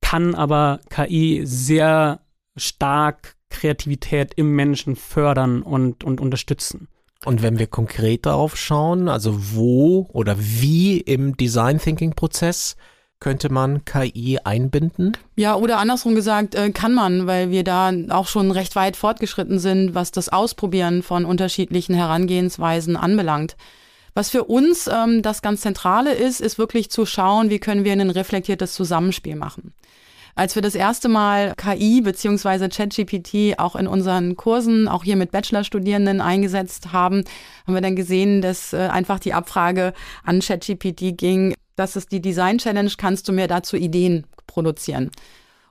kann 0.00 0.34
aber 0.34 0.80
KI 0.88 1.42
sehr 1.44 2.20
stark 2.56 3.36
Kreativität 3.50 4.32
im 4.34 4.56
Menschen 4.56 4.96
fördern 4.96 5.60
und, 5.60 6.02
und 6.02 6.22
unterstützen. 6.22 6.88
Und 7.26 7.42
wenn 7.42 7.58
wir 7.58 7.66
konkret 7.66 8.24
darauf 8.24 8.56
schauen, 8.56 9.10
also 9.10 9.54
wo 9.54 10.08
oder 10.14 10.36
wie 10.38 11.02
im 11.02 11.36
Design 11.36 11.78
Thinking 11.78 12.14
Prozess 12.14 12.76
könnte 13.20 13.52
man 13.52 13.84
KI 13.84 14.38
einbinden? 14.42 15.16
Ja, 15.36 15.54
oder 15.54 15.78
andersrum 15.78 16.14
gesagt, 16.14 16.54
äh, 16.54 16.70
kann 16.70 16.94
man, 16.94 17.26
weil 17.26 17.50
wir 17.50 17.64
da 17.64 17.92
auch 18.08 18.26
schon 18.26 18.50
recht 18.50 18.74
weit 18.76 18.96
fortgeschritten 18.96 19.58
sind, 19.58 19.94
was 19.94 20.10
das 20.10 20.30
Ausprobieren 20.30 21.02
von 21.02 21.26
unterschiedlichen 21.26 21.94
Herangehensweisen 21.94 22.96
anbelangt. 22.96 23.56
Was 24.14 24.30
für 24.30 24.44
uns 24.44 24.88
ähm, 24.88 25.22
das 25.22 25.42
ganz 25.42 25.60
Zentrale 25.60 26.14
ist, 26.14 26.40
ist 26.40 26.58
wirklich 26.58 26.90
zu 26.90 27.06
schauen, 27.06 27.50
wie 27.50 27.60
können 27.60 27.84
wir 27.84 27.92
ein 27.92 28.10
reflektiertes 28.10 28.72
Zusammenspiel 28.74 29.36
machen. 29.36 29.74
Als 30.34 30.54
wir 30.54 30.62
das 30.62 30.74
erste 30.74 31.08
Mal 31.08 31.54
KI 31.56 32.00
bzw. 32.00 32.68
ChatGPT 32.68 33.58
auch 33.58 33.76
in 33.76 33.86
unseren 33.86 34.36
Kursen, 34.36 34.88
auch 34.88 35.04
hier 35.04 35.16
mit 35.16 35.32
Bachelorstudierenden 35.32 36.20
eingesetzt 36.20 36.92
haben, 36.92 37.24
haben 37.66 37.74
wir 37.74 37.80
dann 37.80 37.96
gesehen, 37.96 38.40
dass 38.40 38.72
äh, 38.72 38.88
einfach 38.90 39.18
die 39.18 39.34
Abfrage 39.34 39.92
an 40.24 40.40
ChatGPT 40.40 41.16
ging, 41.16 41.54
das 41.76 41.96
ist 41.96 42.12
die 42.12 42.20
Design 42.20 42.58
Challenge, 42.58 42.92
kannst 42.96 43.28
du 43.28 43.32
mir 43.32 43.46
dazu 43.46 43.76
Ideen 43.76 44.26
produzieren? 44.46 45.10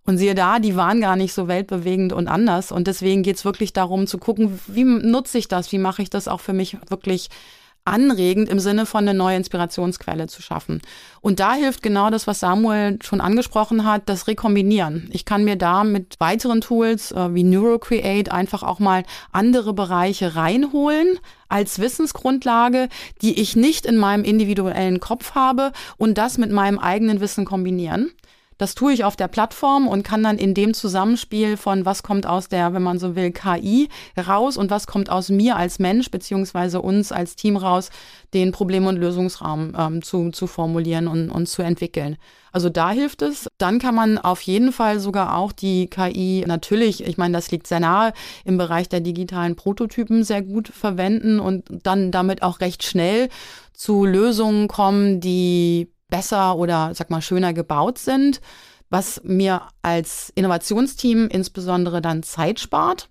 Und 0.06 0.18
siehe 0.18 0.34
da, 0.34 0.60
die 0.60 0.76
waren 0.76 1.02
gar 1.02 1.16
nicht 1.16 1.34
so 1.34 1.48
weltbewegend 1.48 2.14
und 2.14 2.28
anders. 2.28 2.72
Und 2.72 2.88
deswegen 2.88 3.22
geht 3.22 3.36
es 3.36 3.46
wirklich 3.46 3.74
darum 3.74 4.08
zu 4.08 4.18
gucken, 4.18 4.60
wie 4.68 4.84
nutze 4.84 5.38
ich 5.38 5.48
das, 5.48 5.72
wie 5.72 5.78
mache 5.78 6.02
ich 6.02 6.10
das 6.10 6.28
auch 6.28 6.40
für 6.40 6.54
mich 6.54 6.78
wirklich 6.90 7.30
anregend 7.90 8.50
im 8.50 8.60
Sinne 8.60 8.86
von 8.86 9.08
eine 9.08 9.18
neue 9.18 9.38
Inspirationsquelle 9.38 10.28
zu 10.28 10.42
schaffen. 10.42 10.82
Und 11.22 11.40
da 11.40 11.54
hilft 11.54 11.82
genau 11.82 12.10
das, 12.10 12.28
was 12.28 12.40
Samuel 12.40 13.00
schon 13.04 13.20
angesprochen 13.20 13.86
hat, 13.86 14.08
das 14.08 14.28
Rekombinieren. 14.28 15.10
Ich 15.12 15.26
kann 15.26 15.44
mir 15.44 15.56
da 15.56 15.84
mit 15.84 16.16
weiteren 16.20 16.62
Tools 16.62 17.12
äh, 17.12 17.34
wie 17.34 17.44
NeuroCreate 17.44 18.32
einfach 18.32 18.64
auch 18.64 18.80
mal 18.80 19.04
andere 19.32 19.74
Bereiche 19.74 20.36
reinholen 20.36 21.20
als 21.50 21.80
Wissensgrundlage, 21.80 22.88
die 23.22 23.42
ich 23.42 23.56
nicht 23.56 23.86
in 23.86 23.98
meinem 23.98 24.24
individuellen 24.24 25.00
Kopf 25.00 25.34
habe 25.36 25.72
und 25.98 26.18
das 26.18 26.38
mit 26.38 26.52
meinem 26.52 26.80
eigenen 26.80 27.20
Wissen 27.20 27.44
kombinieren. 27.44 28.12
Das 28.60 28.76
tue 28.76 28.92
ich 28.92 29.06
auf 29.06 29.16
der 29.16 29.30
Plattform 29.30 29.88
und 29.88 30.04
kann 30.04 30.22
dann 30.22 30.38
in 30.38 30.54
dem 30.54 30.74
Zusammenspiel 30.74 31.56
von 31.56 31.86
was 31.86 32.04
kommt 32.04 32.28
aus 32.28 32.50
der, 32.50 32.74
wenn 32.74 32.84
man 32.84 33.00
so 33.00 33.16
will, 33.16 33.32
KI 33.32 33.88
raus 34.18 34.58
und 34.58 34.70
was 34.70 34.86
kommt 34.86 35.10
aus 35.10 35.30
mir 35.30 35.56
als 35.56 35.80
Mensch 35.80 36.12
beziehungsweise 36.12 36.82
uns 36.82 37.14
als 37.14 37.38
Team 37.38 37.56
raus, 37.56 37.90
den 38.34 38.52
Problem- 38.52 38.86
und 38.86 38.98
Lösungsraum 38.98 39.74
ähm, 39.78 40.02
zu, 40.02 40.32
zu 40.32 40.46
formulieren 40.46 41.08
und, 41.08 41.30
und 41.30 41.48
zu 41.48 41.62
entwickeln. 41.62 42.18
Also 42.52 42.68
da 42.68 42.92
hilft 42.92 43.22
es. 43.22 43.48
Dann 43.60 43.80
kann 43.80 43.96
man 43.96 44.18
auf 44.18 44.42
jeden 44.42 44.74
Fall 44.74 45.00
sogar 45.00 45.38
auch 45.38 45.54
die 45.54 45.88
KI 45.88 46.44
natürlich, 46.46 47.08
ich 47.08 47.18
meine, 47.18 47.38
das 47.38 47.52
liegt 47.52 47.66
sehr 47.66 47.80
nahe, 47.80 48.12
im 48.44 48.58
Bereich 48.58 48.90
der 48.90 49.00
digitalen 49.00 49.56
Prototypen 49.56 50.26
sehr 50.26 50.42
gut 50.42 50.68
verwenden 50.68 51.40
und 51.40 51.64
dann 51.84 52.12
damit 52.12 52.44
auch 52.44 52.60
recht 52.60 52.84
schnell 52.84 53.30
zu 53.72 54.04
Lösungen 54.04 54.68
kommen, 54.68 55.22
die 55.22 55.88
besser 56.10 56.56
oder 56.56 56.94
sag 56.94 57.10
mal 57.10 57.22
schöner 57.22 57.54
gebaut 57.54 57.98
sind, 57.98 58.42
was 58.90 59.22
mir 59.24 59.62
als 59.82 60.32
Innovationsteam 60.36 61.28
insbesondere 61.28 62.02
dann 62.02 62.24
Zeit 62.24 62.60
spart. 62.60 63.10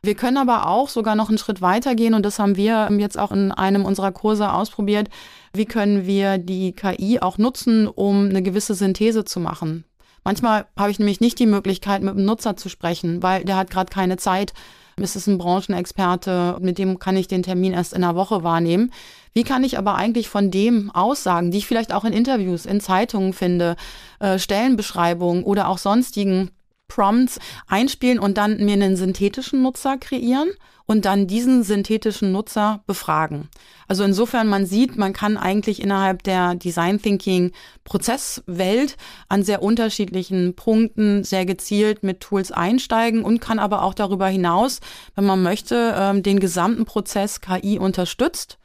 Wir 0.00 0.14
können 0.14 0.36
aber 0.36 0.68
auch 0.68 0.88
sogar 0.88 1.16
noch 1.16 1.28
einen 1.28 1.38
Schritt 1.38 1.60
weiter 1.60 1.96
gehen 1.96 2.14
und 2.14 2.24
das 2.24 2.38
haben 2.38 2.56
wir 2.56 2.88
jetzt 2.98 3.18
auch 3.18 3.32
in 3.32 3.50
einem 3.50 3.84
unserer 3.84 4.12
Kurse 4.12 4.52
ausprobiert. 4.52 5.08
Wie 5.52 5.64
können 5.64 6.06
wir 6.06 6.38
die 6.38 6.72
KI 6.72 7.18
auch 7.20 7.36
nutzen, 7.36 7.88
um 7.88 8.28
eine 8.28 8.42
gewisse 8.42 8.74
Synthese 8.74 9.24
zu 9.24 9.40
machen? 9.40 9.84
Manchmal 10.22 10.66
habe 10.78 10.90
ich 10.90 10.98
nämlich 10.98 11.20
nicht 11.20 11.38
die 11.38 11.46
Möglichkeit, 11.46 12.02
mit 12.02 12.14
dem 12.14 12.24
Nutzer 12.24 12.56
zu 12.56 12.68
sprechen, 12.68 13.22
weil 13.22 13.44
der 13.44 13.56
hat 13.56 13.70
gerade 13.70 13.90
keine 13.90 14.18
Zeit. 14.18 14.52
Es 14.96 15.16
ist 15.16 15.26
ein 15.26 15.38
Branchenexperte, 15.38 16.58
mit 16.60 16.78
dem 16.78 16.98
kann 16.98 17.16
ich 17.16 17.28
den 17.28 17.42
Termin 17.42 17.72
erst 17.72 17.92
in 17.92 18.04
einer 18.04 18.16
Woche 18.16 18.42
wahrnehmen. 18.42 18.92
Wie 19.38 19.44
kann 19.44 19.62
ich 19.62 19.78
aber 19.78 19.94
eigentlich 19.94 20.28
von 20.28 20.50
dem 20.50 20.90
Aussagen, 20.90 21.52
die 21.52 21.58
ich 21.58 21.68
vielleicht 21.68 21.94
auch 21.94 22.04
in 22.04 22.12
Interviews, 22.12 22.66
in 22.66 22.80
Zeitungen 22.80 23.32
finde, 23.32 23.76
äh, 24.18 24.36
Stellenbeschreibungen 24.36 25.44
oder 25.44 25.68
auch 25.68 25.78
sonstigen 25.78 26.50
Prompts 26.88 27.38
einspielen 27.68 28.18
und 28.18 28.36
dann 28.36 28.56
mir 28.56 28.72
einen 28.72 28.96
synthetischen 28.96 29.62
Nutzer 29.62 29.96
kreieren 29.96 30.48
und 30.86 31.04
dann 31.04 31.28
diesen 31.28 31.62
synthetischen 31.62 32.32
Nutzer 32.32 32.82
befragen. 32.88 33.48
Also 33.86 34.02
insofern 34.02 34.48
man 34.48 34.66
sieht, 34.66 34.96
man 34.96 35.12
kann 35.12 35.36
eigentlich 35.36 35.80
innerhalb 35.80 36.24
der 36.24 36.56
Design 36.56 37.00
Thinking 37.00 37.52
Prozesswelt 37.84 38.96
an 39.28 39.44
sehr 39.44 39.62
unterschiedlichen 39.62 40.56
Punkten 40.56 41.22
sehr 41.22 41.46
gezielt 41.46 42.02
mit 42.02 42.18
Tools 42.18 42.50
einsteigen 42.50 43.22
und 43.22 43.38
kann 43.38 43.60
aber 43.60 43.84
auch 43.84 43.94
darüber 43.94 44.26
hinaus, 44.26 44.80
wenn 45.14 45.26
man 45.26 45.44
möchte, 45.44 45.94
ähm, 45.96 46.24
den 46.24 46.40
gesamten 46.40 46.86
Prozess 46.86 47.40
KI 47.40 47.78
unterstützt 47.78 48.58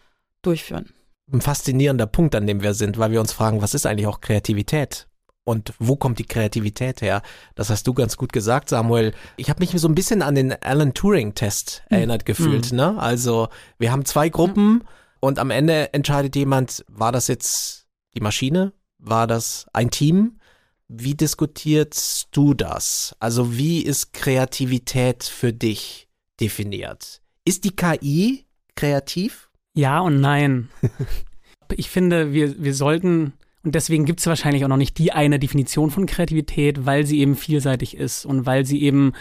durchführen. 0.45 0.89
Ein 1.31 1.41
faszinierender 1.41 2.05
Punkt, 2.05 2.35
an 2.35 2.47
dem 2.47 2.61
wir 2.61 2.73
sind, 2.73 2.97
weil 2.97 3.11
wir 3.11 3.21
uns 3.21 3.33
fragen, 3.33 3.61
was 3.61 3.73
ist 3.73 3.85
eigentlich 3.85 4.07
auch 4.07 4.21
Kreativität? 4.21 5.07
Und 5.45 5.73
wo 5.77 5.95
kommt 5.95 6.19
die 6.19 6.25
Kreativität 6.25 7.01
her? 7.01 7.21
Das 7.55 7.69
hast 7.69 7.85
du 7.85 7.93
ganz 7.93 8.15
gut 8.15 8.31
gesagt, 8.31 8.69
Samuel. 8.69 9.13
Ich 9.35 9.49
habe 9.49 9.59
mich 9.59 9.71
so 9.71 9.87
ein 9.87 9.95
bisschen 9.95 10.21
an 10.21 10.35
den 10.35 10.53
Alan 10.63 10.93
Turing-Test 10.93 11.83
hm. 11.87 11.97
erinnert 11.97 12.25
gefühlt. 12.25 12.67
Hm. 12.67 12.77
Ne? 12.77 12.97
Also 12.97 13.49
wir 13.77 13.91
haben 13.91 14.05
zwei 14.05 14.29
Gruppen 14.29 14.79
hm. 14.79 14.87
und 15.19 15.39
am 15.39 15.49
Ende 15.49 15.93
entscheidet 15.93 16.35
jemand, 16.35 16.85
war 16.87 17.11
das 17.11 17.27
jetzt 17.27 17.87
die 18.15 18.21
Maschine? 18.21 18.73
War 18.99 19.27
das 19.27 19.67
ein 19.73 19.91
Team? 19.91 20.39
Wie 20.87 21.15
diskutierst 21.15 22.27
du 22.31 22.53
das? 22.53 23.15
Also 23.19 23.57
wie 23.57 23.81
ist 23.81 24.13
Kreativität 24.13 25.23
für 25.23 25.51
dich 25.51 26.07
definiert? 26.39 27.21
Ist 27.43 27.65
die 27.65 27.75
KI 27.75 28.45
kreativ? 28.75 29.49
Ja 29.73 29.99
und 29.99 30.21
nein. 30.21 30.69
ich 31.75 31.89
finde, 31.89 32.33
wir, 32.33 32.63
wir 32.63 32.73
sollten, 32.73 33.33
und 33.63 33.75
deswegen 33.75 34.05
gibt 34.05 34.19
es 34.19 34.27
wahrscheinlich 34.27 34.63
auch 34.63 34.69
noch 34.69 34.77
nicht 34.77 34.97
die 34.97 35.11
eine 35.11 35.39
Definition 35.39 35.89
von 35.89 36.05
Kreativität, 36.05 36.85
weil 36.85 37.05
sie 37.05 37.19
eben 37.19 37.35
vielseitig 37.35 37.97
ist 37.97 38.25
und 38.25 38.45
weil 38.45 38.65
sie 38.65 38.81
eben 38.83 39.13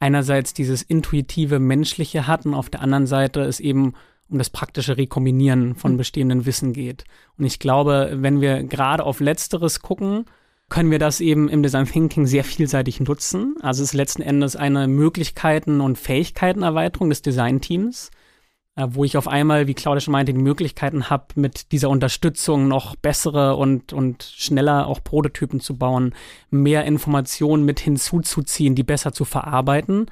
einerseits 0.00 0.54
dieses 0.54 0.82
intuitive 0.82 1.58
Menschliche 1.58 2.26
hat 2.26 2.46
und 2.46 2.54
auf 2.54 2.70
der 2.70 2.82
anderen 2.82 3.06
Seite 3.06 3.40
es 3.40 3.60
eben 3.60 3.94
um 4.30 4.38
das 4.38 4.50
praktische 4.50 4.96
Rekombinieren 4.96 5.74
von 5.74 5.92
hm. 5.92 5.98
bestehenden 5.98 6.46
Wissen 6.46 6.72
geht. 6.72 7.04
Und 7.38 7.44
ich 7.44 7.58
glaube, 7.58 8.10
wenn 8.14 8.40
wir 8.40 8.62
gerade 8.62 9.04
auf 9.04 9.20
Letzteres 9.20 9.80
gucken, 9.80 10.26
können 10.68 10.90
wir 10.90 10.98
das 10.98 11.20
eben 11.20 11.48
im 11.48 11.62
Design 11.62 11.86
Thinking 11.86 12.26
sehr 12.26 12.44
vielseitig 12.44 13.00
nutzen. 13.00 13.56
Also 13.62 13.82
es 13.82 13.90
ist 13.90 13.94
letzten 13.94 14.22
Endes 14.22 14.54
eine 14.54 14.86
Möglichkeiten- 14.86 15.80
und 15.80 15.96
Fähigkeitenerweiterung 15.96 17.08
des 17.08 17.22
Designteams. 17.22 18.10
Äh, 18.78 18.86
wo 18.90 19.02
ich 19.02 19.16
auf 19.16 19.26
einmal, 19.26 19.66
wie 19.66 19.74
Claudia 19.74 20.00
schon 20.00 20.12
meinte, 20.12 20.32
die 20.32 20.38
Möglichkeiten 20.38 21.10
habe, 21.10 21.26
mit 21.34 21.72
dieser 21.72 21.90
Unterstützung 21.90 22.68
noch 22.68 22.94
bessere 22.94 23.56
und, 23.56 23.92
und 23.92 24.22
schneller 24.22 24.86
auch 24.86 25.02
Prototypen 25.02 25.58
zu 25.58 25.76
bauen, 25.76 26.14
mehr 26.50 26.84
Informationen 26.84 27.64
mit 27.64 27.80
hinzuzuziehen, 27.80 28.76
die 28.76 28.84
besser 28.84 29.12
zu 29.12 29.24
verarbeiten. 29.24 30.06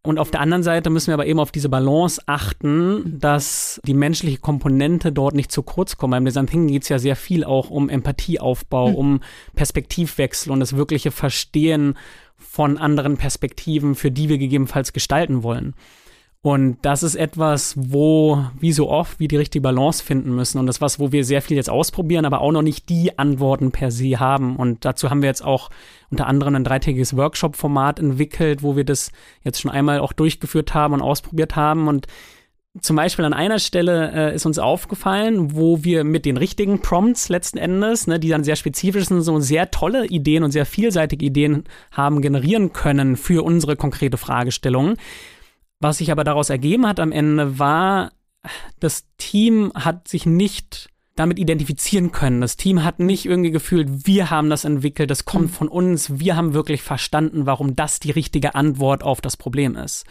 Und 0.00 0.18
auf 0.18 0.30
der 0.30 0.40
anderen 0.40 0.62
Seite 0.62 0.88
müssen 0.88 1.08
wir 1.08 1.14
aber 1.14 1.26
eben 1.26 1.40
auf 1.40 1.52
diese 1.52 1.68
Balance 1.68 2.22
achten, 2.24 3.18
dass 3.18 3.78
die 3.84 3.92
menschliche 3.92 4.38
Komponente 4.38 5.12
dort 5.12 5.34
nicht 5.34 5.52
zu 5.52 5.62
kurz 5.62 5.98
kommt. 5.98 6.12
Beim 6.12 6.24
Design 6.24 6.46
Thinking 6.46 6.72
geht 6.72 6.84
es 6.84 6.88
ja 6.88 6.98
sehr 6.98 7.16
viel 7.16 7.44
auch 7.44 7.68
um 7.68 7.90
Empathieaufbau, 7.90 8.88
mhm. 8.88 8.94
um 8.94 9.20
Perspektivwechsel 9.54 10.50
und 10.50 10.60
das 10.60 10.76
wirkliche 10.76 11.10
Verstehen 11.10 11.98
von 12.38 12.78
anderen 12.78 13.18
Perspektiven, 13.18 13.94
für 13.94 14.10
die 14.10 14.30
wir 14.30 14.38
gegebenenfalls 14.38 14.94
gestalten 14.94 15.42
wollen. 15.42 15.74
Und 16.48 16.78
das 16.80 17.02
ist 17.02 17.14
etwas, 17.14 17.74
wo, 17.76 18.42
wie 18.58 18.72
so 18.72 18.88
oft, 18.88 19.20
wir 19.20 19.28
die 19.28 19.36
richtige 19.36 19.60
Balance 19.60 20.02
finden 20.02 20.34
müssen. 20.34 20.58
Und 20.58 20.66
das 20.66 20.76
ist 20.76 20.80
was, 20.80 20.98
wo 20.98 21.12
wir 21.12 21.22
sehr 21.22 21.42
viel 21.42 21.58
jetzt 21.58 21.68
ausprobieren, 21.68 22.24
aber 22.24 22.40
auch 22.40 22.52
noch 22.52 22.62
nicht 22.62 22.88
die 22.88 23.18
Antworten 23.18 23.70
per 23.70 23.90
se 23.90 24.18
haben. 24.18 24.56
Und 24.56 24.86
dazu 24.86 25.10
haben 25.10 25.20
wir 25.20 25.28
jetzt 25.28 25.44
auch 25.44 25.68
unter 26.08 26.26
anderem 26.26 26.54
ein 26.54 26.64
dreitägiges 26.64 27.14
Workshop-Format 27.14 28.00
entwickelt, 28.00 28.62
wo 28.62 28.76
wir 28.76 28.84
das 28.84 29.12
jetzt 29.44 29.60
schon 29.60 29.70
einmal 29.70 29.98
auch 29.98 30.14
durchgeführt 30.14 30.72
haben 30.72 30.94
und 30.94 31.02
ausprobiert 31.02 31.54
haben. 31.54 31.86
Und 31.86 32.06
zum 32.80 32.96
Beispiel 32.96 33.26
an 33.26 33.34
einer 33.34 33.58
Stelle 33.58 34.10
äh, 34.14 34.34
ist 34.34 34.46
uns 34.46 34.58
aufgefallen, 34.58 35.54
wo 35.54 35.84
wir 35.84 36.02
mit 36.02 36.24
den 36.24 36.38
richtigen 36.38 36.80
Prompts 36.80 37.28
letzten 37.28 37.58
Endes, 37.58 38.06
ne, 38.06 38.18
die 38.18 38.30
dann 38.30 38.42
sehr 38.42 38.56
spezifisch 38.56 39.04
sind, 39.04 39.20
so 39.20 39.38
sehr 39.38 39.70
tolle 39.70 40.06
Ideen 40.06 40.44
und 40.44 40.52
sehr 40.52 40.64
vielseitige 40.64 41.26
Ideen 41.26 41.64
haben 41.92 42.22
generieren 42.22 42.72
können 42.72 43.18
für 43.18 43.44
unsere 43.44 43.76
konkrete 43.76 44.16
Fragestellung. 44.16 44.94
Was 45.80 45.98
sich 45.98 46.10
aber 46.10 46.24
daraus 46.24 46.50
ergeben 46.50 46.86
hat 46.86 47.00
am 47.00 47.12
Ende 47.12 47.58
war, 47.58 48.12
das 48.80 49.06
Team 49.16 49.72
hat 49.74 50.08
sich 50.08 50.26
nicht 50.26 50.88
damit 51.14 51.38
identifizieren 51.38 52.12
können. 52.12 52.40
Das 52.40 52.56
Team 52.56 52.84
hat 52.84 53.00
nicht 53.00 53.26
irgendwie 53.26 53.50
gefühlt, 53.50 54.06
wir 54.06 54.30
haben 54.30 54.50
das 54.50 54.64
entwickelt, 54.64 55.10
das 55.10 55.24
kommt 55.24 55.46
mhm. 55.46 55.54
von 55.54 55.68
uns, 55.68 56.20
wir 56.20 56.36
haben 56.36 56.54
wirklich 56.54 56.82
verstanden, 56.82 57.46
warum 57.46 57.74
das 57.74 57.98
die 57.98 58.12
richtige 58.12 58.54
Antwort 58.54 59.02
auf 59.02 59.20
das 59.20 59.36
Problem 59.36 59.76
ist. 59.76 60.04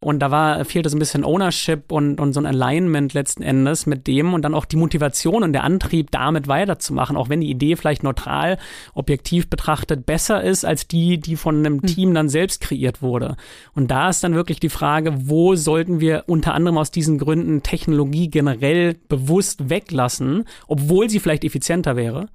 Und 0.00 0.20
da 0.20 0.30
war, 0.30 0.64
fehlte 0.64 0.88
so 0.90 0.96
ein 0.96 1.00
bisschen 1.00 1.24
Ownership 1.24 1.90
und, 1.90 2.20
und 2.20 2.32
so 2.32 2.40
ein 2.40 2.46
Alignment 2.46 3.14
letzten 3.14 3.42
Endes 3.42 3.84
mit 3.86 4.06
dem 4.06 4.32
und 4.32 4.42
dann 4.42 4.54
auch 4.54 4.64
die 4.64 4.76
Motivation 4.76 5.42
und 5.42 5.52
der 5.52 5.64
Antrieb, 5.64 6.12
damit 6.12 6.46
weiterzumachen, 6.46 7.16
auch 7.16 7.28
wenn 7.28 7.40
die 7.40 7.50
Idee 7.50 7.74
vielleicht 7.74 8.04
neutral, 8.04 8.58
objektiv 8.94 9.50
betrachtet 9.50 10.06
besser 10.06 10.42
ist 10.42 10.64
als 10.64 10.86
die, 10.86 11.18
die 11.18 11.34
von 11.34 11.58
einem 11.58 11.80
hm. 11.80 11.86
Team 11.86 12.14
dann 12.14 12.28
selbst 12.28 12.60
kreiert 12.60 13.02
wurde. 13.02 13.36
Und 13.74 13.90
da 13.90 14.08
ist 14.08 14.22
dann 14.22 14.34
wirklich 14.34 14.60
die 14.60 14.68
Frage, 14.68 15.12
wo 15.28 15.56
sollten 15.56 15.98
wir 15.98 16.24
unter 16.28 16.54
anderem 16.54 16.78
aus 16.78 16.92
diesen 16.92 17.18
Gründen 17.18 17.64
Technologie 17.64 18.30
generell 18.30 18.94
bewusst 19.08 19.68
weglassen, 19.68 20.44
obwohl 20.68 21.10
sie 21.10 21.18
vielleicht 21.18 21.44
effizienter 21.44 21.96
wäre? 21.96 22.28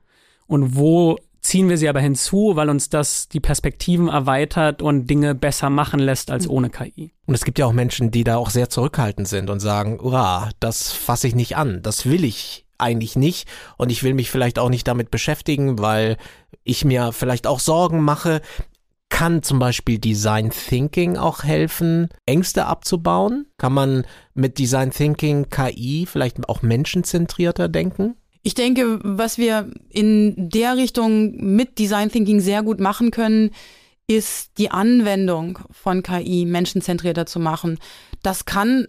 Und 0.47 0.75
wo 0.75 1.17
ziehen 1.43 1.69
wir 1.69 1.77
sie 1.77 1.89
aber 1.89 1.99
hinzu, 1.99 2.53
weil 2.55 2.69
uns 2.69 2.89
das 2.89 3.27
die 3.27 3.39
Perspektiven 3.39 4.07
erweitert 4.07 4.81
und 4.81 5.07
Dinge 5.07 5.35
besser 5.35 5.69
machen 5.69 5.99
lässt 5.99 6.31
als 6.31 6.49
ohne 6.49 6.69
KI. 6.69 7.11
Und 7.25 7.35
es 7.35 7.43
gibt 7.43 7.59
ja 7.59 7.65
auch 7.65 7.73
Menschen, 7.73 8.09
die 8.09 8.23
da 8.23 8.37
auch 8.37 8.49
sehr 8.49 8.69
zurückhaltend 8.69 9.27
sind 9.27 9.49
und 9.49 9.59
sagen, 9.59 9.99
ura, 9.99 10.49
das 10.59 10.91
fasse 10.91 11.27
ich 11.27 11.35
nicht 11.35 11.57
an, 11.57 11.81
das 11.83 12.05
will 12.05 12.23
ich 12.23 12.65
eigentlich 12.77 13.15
nicht 13.15 13.47
und 13.77 13.91
ich 13.91 14.03
will 14.03 14.13
mich 14.13 14.31
vielleicht 14.31 14.57
auch 14.57 14.69
nicht 14.69 14.87
damit 14.87 15.11
beschäftigen, 15.11 15.79
weil 15.79 16.17
ich 16.63 16.85
mir 16.85 17.11
vielleicht 17.11 17.45
auch 17.45 17.59
Sorgen 17.59 18.01
mache. 18.01 18.41
Kann 19.09 19.43
zum 19.43 19.59
Beispiel 19.59 19.99
Design 19.99 20.49
Thinking 20.49 21.17
auch 21.17 21.43
helfen, 21.43 22.09
Ängste 22.25 22.65
abzubauen? 22.65 23.45
Kann 23.57 23.71
man 23.71 24.05
mit 24.33 24.57
Design 24.57 24.89
Thinking 24.89 25.49
KI 25.49 26.07
vielleicht 26.09 26.49
auch 26.49 26.63
menschenzentrierter 26.63 27.69
denken? 27.69 28.15
Ich 28.43 28.55
denke, 28.55 28.99
was 29.03 29.37
wir 29.37 29.71
in 29.89 30.35
der 30.37 30.75
Richtung 30.75 31.37
mit 31.37 31.79
Design 31.79 32.11
Thinking 32.11 32.41
sehr 32.41 32.61
gut 32.61 32.81
machen 32.81 33.09
können, 33.09 33.51
ist 34.05 34.57
die 34.57 34.69
Anwendung 34.69 35.59
von 35.71 36.03
KI 36.03 36.45
menschenzentrierter 36.45 37.25
zu 37.25 37.39
machen. 37.39 37.79
Das 38.21 38.43
kann 38.43 38.85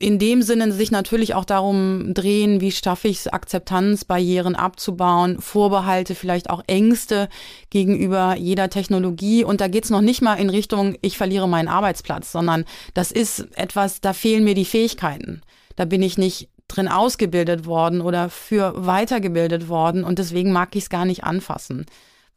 in 0.00 0.18
dem 0.18 0.42
Sinne 0.42 0.72
sich 0.72 0.90
natürlich 0.90 1.34
auch 1.34 1.44
darum 1.44 2.12
drehen, 2.14 2.60
wie 2.60 2.70
schaffe 2.70 3.08
ich 3.08 3.18
es, 3.18 3.28
Akzeptanzbarrieren 3.28 4.54
abzubauen, 4.54 5.40
Vorbehalte, 5.40 6.14
vielleicht 6.14 6.50
auch 6.50 6.62
Ängste 6.66 7.28
gegenüber 7.70 8.36
jeder 8.36 8.70
Technologie. 8.70 9.44
Und 9.44 9.60
da 9.60 9.68
geht 9.68 9.84
es 9.84 9.90
noch 9.90 10.00
nicht 10.00 10.22
mal 10.22 10.34
in 10.34 10.50
Richtung, 10.50 10.96
ich 11.02 11.16
verliere 11.16 11.48
meinen 11.48 11.68
Arbeitsplatz, 11.68 12.30
sondern 12.30 12.64
das 12.94 13.10
ist 13.10 13.48
etwas, 13.56 14.00
da 14.00 14.12
fehlen 14.12 14.44
mir 14.44 14.54
die 14.54 14.64
Fähigkeiten. 14.64 15.42
Da 15.74 15.84
bin 15.84 16.02
ich 16.02 16.16
nicht 16.18 16.48
drin 16.68 16.88
ausgebildet 16.88 17.66
worden 17.66 18.00
oder 18.00 18.28
für 18.28 18.72
weitergebildet 18.76 19.68
worden 19.68 20.04
und 20.04 20.18
deswegen 20.18 20.52
mag 20.52 20.76
ich 20.76 20.84
es 20.84 20.90
gar 20.90 21.04
nicht 21.04 21.24
anfassen. 21.24 21.86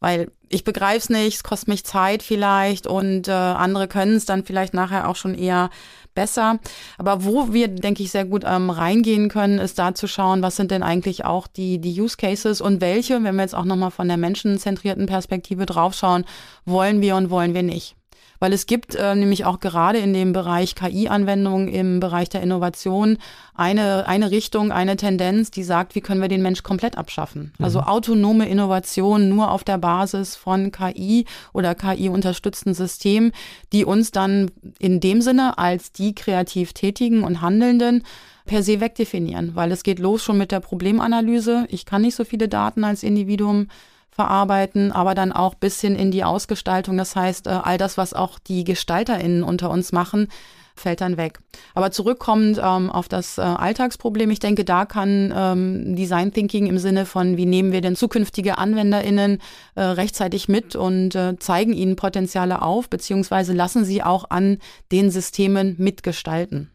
Weil 0.00 0.32
ich 0.48 0.64
begreife 0.64 0.98
es 0.98 1.10
nicht, 1.10 1.36
es 1.36 1.44
kostet 1.44 1.68
mich 1.68 1.84
Zeit 1.84 2.24
vielleicht 2.24 2.88
und 2.88 3.28
äh, 3.28 3.30
andere 3.30 3.86
können 3.86 4.16
es 4.16 4.24
dann 4.24 4.44
vielleicht 4.44 4.74
nachher 4.74 5.08
auch 5.08 5.14
schon 5.14 5.34
eher 5.34 5.70
besser. 6.12 6.58
Aber 6.98 7.24
wo 7.24 7.52
wir, 7.52 7.68
denke 7.68 8.02
ich, 8.02 8.10
sehr 8.10 8.24
gut 8.24 8.42
ähm, 8.44 8.70
reingehen 8.70 9.28
können, 9.28 9.60
ist 9.60 9.78
da 9.78 9.94
zu 9.94 10.08
schauen, 10.08 10.42
was 10.42 10.56
sind 10.56 10.72
denn 10.72 10.82
eigentlich 10.82 11.24
auch 11.24 11.46
die, 11.46 11.78
die 11.78 12.00
Use 12.00 12.16
Cases 12.16 12.60
und 12.60 12.80
welche, 12.80 13.22
wenn 13.22 13.36
wir 13.36 13.42
jetzt 13.42 13.54
auch 13.54 13.64
nochmal 13.64 13.92
von 13.92 14.08
der 14.08 14.16
menschenzentrierten 14.16 15.06
Perspektive 15.06 15.66
draufschauen, 15.66 16.24
wollen 16.64 17.00
wir 17.00 17.14
und 17.14 17.30
wollen 17.30 17.54
wir 17.54 17.62
nicht 17.62 17.94
weil 18.42 18.52
es 18.52 18.66
gibt 18.66 18.96
äh, 18.96 19.14
nämlich 19.14 19.44
auch 19.44 19.60
gerade 19.60 19.98
in 19.98 20.12
dem 20.12 20.32
Bereich 20.32 20.74
KI-Anwendungen, 20.74 21.68
im 21.68 22.00
Bereich 22.00 22.28
der 22.28 22.42
Innovation 22.42 23.18
eine, 23.54 24.08
eine 24.08 24.32
Richtung, 24.32 24.72
eine 24.72 24.96
Tendenz, 24.96 25.52
die 25.52 25.62
sagt, 25.62 25.94
wie 25.94 26.00
können 26.00 26.20
wir 26.20 26.26
den 26.26 26.42
Mensch 26.42 26.64
komplett 26.64 26.98
abschaffen. 26.98 27.52
Mhm. 27.56 27.64
Also 27.64 27.82
autonome 27.82 28.48
Innovation 28.48 29.28
nur 29.28 29.52
auf 29.52 29.62
der 29.62 29.78
Basis 29.78 30.34
von 30.34 30.72
KI 30.72 31.24
oder 31.52 31.76
KI-unterstützten 31.76 32.74
Systemen, 32.74 33.30
die 33.72 33.84
uns 33.84 34.10
dann 34.10 34.50
in 34.80 34.98
dem 34.98 35.22
Sinne 35.22 35.56
als 35.56 35.92
die 35.92 36.12
kreativ 36.12 36.72
Tätigen 36.72 37.22
und 37.22 37.42
Handelnden 37.42 38.02
per 38.44 38.64
se 38.64 38.80
wegdefinieren, 38.80 39.54
weil 39.54 39.70
es 39.70 39.84
geht 39.84 40.00
los 40.00 40.24
schon 40.24 40.36
mit 40.36 40.50
der 40.50 40.58
Problemanalyse. 40.58 41.66
Ich 41.68 41.86
kann 41.86 42.02
nicht 42.02 42.16
so 42.16 42.24
viele 42.24 42.48
Daten 42.48 42.82
als 42.82 43.04
Individuum 43.04 43.68
verarbeiten, 44.12 44.92
aber 44.92 45.14
dann 45.14 45.32
auch 45.32 45.54
bis 45.54 45.80
hin 45.80 45.96
in 45.96 46.10
die 46.10 46.22
Ausgestaltung. 46.22 46.98
Das 46.98 47.16
heißt, 47.16 47.46
äh, 47.46 47.50
all 47.50 47.78
das, 47.78 47.96
was 47.96 48.14
auch 48.14 48.38
die 48.38 48.62
GestalterInnen 48.62 49.42
unter 49.42 49.70
uns 49.70 49.90
machen, 49.90 50.28
fällt 50.74 51.00
dann 51.00 51.16
weg. 51.16 51.38
Aber 51.74 51.90
zurückkommend 51.90 52.60
ähm, 52.62 52.90
auf 52.90 53.08
das 53.08 53.38
äh, 53.38 53.42
Alltagsproblem, 53.42 54.30
ich 54.30 54.38
denke, 54.38 54.64
da 54.64 54.84
kann 54.84 55.32
ähm, 55.34 55.96
Design 55.96 56.32
Thinking 56.32 56.66
im 56.66 56.78
Sinne 56.78 57.06
von, 57.06 57.36
wie 57.36 57.46
nehmen 57.46 57.72
wir 57.72 57.80
denn 57.80 57.96
zukünftige 57.96 58.58
AnwenderInnen 58.58 59.38
äh, 59.74 59.82
rechtzeitig 59.82 60.48
mit 60.48 60.76
und 60.76 61.14
äh, 61.14 61.38
zeigen 61.38 61.72
ihnen 61.72 61.96
Potenziale 61.96 62.62
auf, 62.62 62.88
beziehungsweise 62.88 63.52
lassen 63.52 63.84
sie 63.84 64.02
auch 64.02 64.30
an 64.30 64.58
den 64.90 65.10
Systemen 65.10 65.74
mitgestalten. 65.78 66.70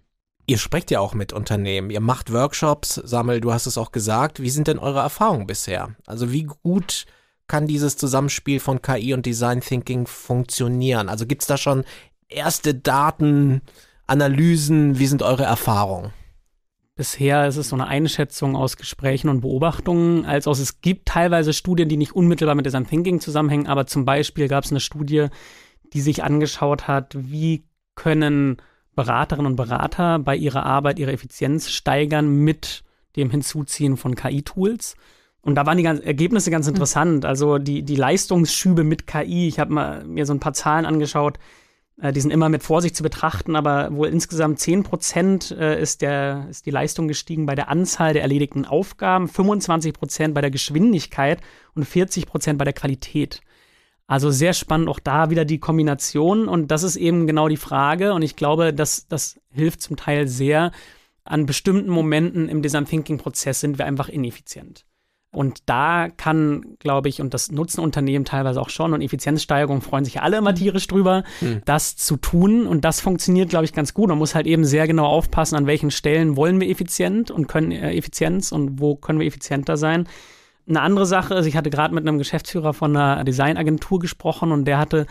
Ihr 0.50 0.58
sprecht 0.58 0.91
ja 0.91 1.02
auch 1.02 1.13
mit 1.13 1.34
Unternehmen, 1.34 1.89
ihr 1.89 2.00
macht 2.00 2.32
Workshops, 2.32 2.95
Samuel, 3.04 3.41
du 3.41 3.52
hast 3.52 3.65
es 3.65 3.78
auch 3.78 3.91
gesagt. 3.91 4.41
Wie 4.41 4.50
sind 4.50 4.67
denn 4.67 4.80
eure 4.80 5.00
Erfahrungen 5.00 5.45
bisher? 5.45 5.95
Also 6.06 6.32
wie 6.32 6.43
gut 6.43 7.06
kann 7.47 7.67
dieses 7.67 7.97
Zusammenspiel 7.97 8.60
von 8.60 8.81
KI 8.81 9.13
und 9.13 9.25
Design 9.25 9.62
Thinking 9.62 10.07
funktionieren? 10.07 11.10
Also 11.10 11.25
gibt 11.25 11.43
es 11.43 11.47
da 11.47 11.57
schon 11.57 11.86
erste 12.29 12.73
Daten, 12.73 13.62
Analysen? 14.05 14.99
Wie 14.99 15.07
sind 15.07 15.21
eure 15.21 15.43
Erfahrungen? 15.43 16.13
Bisher 16.95 17.47
ist 17.47 17.57
es 17.57 17.69
so 17.69 17.75
eine 17.75 17.88
Einschätzung 17.88 18.55
aus 18.55 18.75
Gesprächen 18.75 19.29
und 19.29 19.41
Beobachtungen, 19.41 20.25
als 20.25 20.47
auch 20.47 20.57
es 20.57 20.81
gibt 20.81 21.07
teilweise 21.07 21.53
Studien, 21.53 21.89
die 21.89 21.97
nicht 21.97 22.15
unmittelbar 22.15 22.55
mit 22.55 22.65
Design 22.65 22.88
Thinking 22.88 23.19
zusammenhängen, 23.19 23.67
aber 23.67 23.86
zum 23.86 24.03
Beispiel 24.03 24.47
gab 24.47 24.63
es 24.63 24.71
eine 24.71 24.79
Studie, 24.79 25.27
die 25.93 26.01
sich 26.01 26.23
angeschaut 26.23 26.88
hat, 26.88 27.15
wie 27.15 27.65
können 27.93 28.57
Beraterinnen 28.95 29.51
und 29.51 29.55
Berater 29.57 30.17
bei 30.17 30.36
ihrer 30.36 30.65
Arbeit 30.65 30.97
ihre 30.97 31.12
Effizienz 31.12 31.69
steigern 31.69 32.43
mit 32.43 32.83
dem 33.15 33.29
Hinzuziehen 33.29 33.95
von 33.95 34.15
KI-Tools. 34.15 34.95
Und 35.47 35.55
da 35.55 35.65
waren 35.65 35.77
die 35.77 35.86
Ergebnisse 35.86 36.51
ganz 36.51 36.67
hm. 36.67 36.73
interessant. 36.73 37.23
Also 37.23 37.57
die, 37.57 37.81
die 37.81 37.95
Leistungsschübe 37.95 38.83
mit 38.83 39.07
KI, 39.07 39.47
ich 39.47 39.60
habe 39.60 40.03
mir 40.05 40.25
so 40.25 40.33
ein 40.33 40.41
paar 40.41 40.51
Zahlen 40.51 40.86
angeschaut, 40.86 41.39
äh, 42.01 42.12
die 42.12 42.19
sind 42.19 42.31
immer 42.31 42.49
mit 42.49 42.63
Vorsicht 42.63 42.97
zu 42.97 43.01
betrachten, 43.01 43.55
aber 43.55 43.95
wohl 43.95 44.10
insgesamt 44.10 44.60
10 44.60 44.83
Prozent 44.83 45.51
äh, 45.51 45.81
ist, 45.81 46.01
der, 46.01 46.47
ist 46.49 46.65
die 46.65 46.71
Leistung 46.71 47.07
gestiegen 47.07 47.45
bei 47.45 47.55
der 47.55 47.69
Anzahl 47.69 48.12
der 48.12 48.23
erledigten 48.23 48.65
Aufgaben, 48.65 49.29
25 49.29 49.93
Prozent 49.93 50.33
bei 50.33 50.41
der 50.41 50.51
Geschwindigkeit 50.51 51.39
und 51.75 51.86
40 51.86 52.25
Prozent 52.25 52.60
bei 52.60 52.65
der 52.65 52.73
Qualität. 52.73 53.39
Also 54.05 54.31
sehr 54.31 54.51
spannend 54.51 54.89
auch 54.89 54.99
da 54.99 55.29
wieder 55.29 55.45
die 55.45 55.60
Kombination 55.60 56.49
und 56.49 56.71
das 56.71 56.83
ist 56.83 56.97
eben 56.97 57.25
genau 57.25 57.47
die 57.47 57.55
Frage 57.55 58.13
und 58.13 58.21
ich 58.21 58.36
glaube, 58.36 58.73
dass 58.73 59.07
das 59.07 59.39
hilft 59.49 59.81
zum 59.81 59.95
Teil 59.95 60.27
sehr. 60.27 60.73
An 61.23 61.45
bestimmten 61.45 61.89
Momenten 61.89 62.49
im 62.49 62.62
Design 62.62 62.86
Thinking 62.86 63.17
Prozess 63.17 63.62
sind 63.62 63.77
wir 63.77 63.86
einfach 63.86 64.10
ineffizient. 64.10 64.87
Und 65.38 65.60
da 65.67 66.08
kann, 66.10 66.65
glaube 66.80 67.10
ich, 67.10 67.21
und 67.21 67.32
das 67.32 67.52
nutzen 67.52 67.82
Unternehmen 67.82 68.26
teilweise 68.26 68.60
auch 68.60 68.71
schon 68.71 68.93
und 68.95 69.02
Effizienzsteigerung 69.02 69.82
freuen 69.82 70.04
sich 70.04 70.19
alle 70.19 70.38
immer 70.38 70.56
tierisch 70.56 70.88
drüber, 70.88 71.23
mhm. 71.41 71.62
das 71.63 71.95
zu 71.95 72.17
tun. 72.17 72.65
Und 72.65 72.84
das 72.84 73.02
funktioniert, 73.02 73.50
glaube 73.50 73.65
ich, 73.65 73.71
ganz 73.71 73.93
gut. 73.93 74.10
Man 74.10 74.17
muss 74.17 74.34
halt 74.34 74.47
eben 74.47 74.65
sehr 74.65 74.88
genau 74.88 75.06
aufpassen, 75.06 75.56
an 75.56 75.67
welchen 75.67 75.91
Stellen 75.91 76.38
wollen 76.38 76.60
wir 76.60 76.67
effizient 76.67 77.30
und 77.30 77.47
können 77.47 77.71
äh, 77.71 77.93
Effizienz 77.93 78.52
und 78.52 78.82
wo 78.82 78.95
können 78.95 79.19
wir 79.19 79.28
effizienter 79.28 79.78
sein. 79.78 80.08
Eine 80.67 80.82
andere 80.82 81.06
Sache 81.06 81.36
ist, 81.36 81.45
ich 81.45 81.56
hatte 81.56 81.69
gerade 81.69 81.93
mit 81.93 82.08
einem 82.08 82.17
Geschäftsführer 82.17 82.73
von 82.73 82.97
einer 82.97 83.23
Designagentur 83.23 84.00
gesprochen 84.00 84.52
und 84.52 84.65
der 84.65 84.80
hatte 84.80 85.06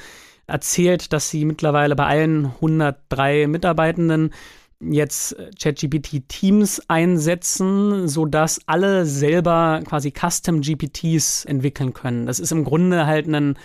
erzählt, 0.49 1.13
dass 1.13 1.31
sie 1.31 1.45
mittlerweile 1.45 1.95
bei 1.95 2.07
allen 2.07 2.47
103 2.47 3.47
Mitarbeitenden 3.47 4.33
jetzt 4.81 5.39
äh, 5.39 5.51
ChatGPT 5.59 6.29
Teams 6.29 6.83
einsetzen, 6.89 8.09
sodass 8.09 8.61
alle 8.67 9.07
selber 9.07 9.83
quasi 9.87 10.13
Custom 10.13 10.61
GPTs 10.61 11.45
entwickeln 11.45 11.93
können. 11.93 12.27
Das 12.27 12.39
ist 12.39 12.53
im 12.53 12.65
Grunde 12.65 13.07
halt 13.07 13.27
ein 13.27 13.59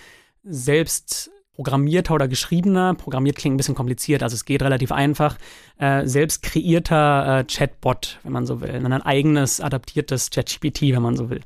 selbst 0.43 1.32
programmierter 1.54 2.15
oder 2.15 2.28
geschriebener, 2.28 2.95
programmiert 2.95 3.36
klingt 3.36 3.54
ein 3.54 3.58
bisschen 3.58 3.76
kompliziert, 3.76 4.24
also 4.24 4.34
es 4.34 4.45
geht 4.45 4.63
relativ 4.63 4.91
einfach, 4.91 5.38
äh, 5.78 6.08
selbst 6.08 6.43
kreierter 6.43 7.39
äh, 7.39 7.43
Chatbot, 7.43 8.19
wenn 8.24 8.32
man 8.32 8.45
so 8.45 8.62
will, 8.62 8.71
ein 8.71 9.02
eigenes 9.02 9.60
adaptiertes 9.60 10.30
ChatGPT, 10.30 10.93
wenn 10.93 11.02
man 11.02 11.17
so 11.17 11.30
will. 11.30 11.41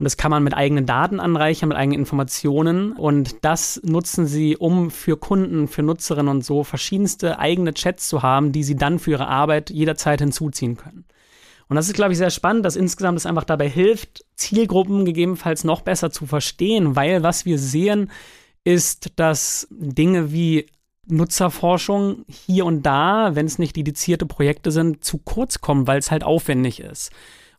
Und 0.00 0.04
das 0.04 0.16
kann 0.16 0.30
man 0.30 0.42
mit 0.42 0.54
eigenen 0.54 0.86
Daten 0.86 1.20
anreichern, 1.20 1.68
mit 1.68 1.76
eigenen 1.76 1.98
Informationen. 1.98 2.92
Und 2.92 3.44
das 3.44 3.82
nutzen 3.84 4.26
sie, 4.26 4.56
um 4.56 4.90
für 4.90 5.18
Kunden, 5.18 5.68
für 5.68 5.82
Nutzerinnen 5.82 6.30
und 6.30 6.42
so 6.42 6.64
verschiedenste 6.64 7.38
eigene 7.38 7.74
Chats 7.74 8.08
zu 8.08 8.22
haben, 8.22 8.50
die 8.50 8.64
sie 8.64 8.76
dann 8.76 8.98
für 8.98 9.10
ihre 9.10 9.28
Arbeit 9.28 9.68
jederzeit 9.68 10.22
hinzuziehen 10.22 10.78
können. 10.78 11.04
Und 11.68 11.76
das 11.76 11.86
ist, 11.86 11.96
glaube 11.96 12.12
ich, 12.12 12.18
sehr 12.18 12.30
spannend, 12.30 12.64
dass 12.64 12.76
insgesamt 12.76 13.18
es 13.18 13.26
einfach 13.26 13.44
dabei 13.44 13.68
hilft, 13.68 14.24
Zielgruppen 14.36 15.04
gegebenenfalls 15.04 15.64
noch 15.64 15.82
besser 15.82 16.10
zu 16.10 16.24
verstehen, 16.24 16.96
weil 16.96 17.22
was 17.22 17.44
wir 17.44 17.58
sehen, 17.58 18.10
ist, 18.64 19.12
dass 19.16 19.68
Dinge 19.70 20.32
wie 20.32 20.64
Nutzerforschung 21.08 22.24
hier 22.26 22.64
und 22.64 22.84
da, 22.84 23.32
wenn 23.34 23.44
es 23.44 23.58
nicht 23.58 23.76
dedizierte 23.76 24.24
Projekte 24.24 24.70
sind, 24.70 25.04
zu 25.04 25.18
kurz 25.18 25.60
kommen, 25.60 25.86
weil 25.86 25.98
es 25.98 26.10
halt 26.10 26.24
aufwendig 26.24 26.80
ist. 26.80 27.10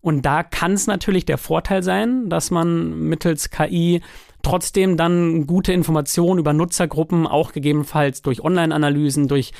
Und 0.02 0.26
da 0.26 0.44
kann 0.44 0.74
es 0.74 0.88
natürlich 0.88 1.26
der 1.26 1.38
Vorteil 1.38 1.84
sein, 1.84 2.30
dass 2.30 2.52
man 2.52 3.08
mittels 3.08 3.52
KI 3.52 4.02
trotzdem 4.42 4.98
dann 4.98 5.46
gute 5.46 5.74
Informationen 5.74 6.40
über 6.40 6.54
Nutzergruppen, 6.54 7.28
auch 7.28 7.52
gegebenenfalls 7.52 8.24
durch 8.24 8.44
Online-Analysen, 8.44 9.28
durch 9.28 9.52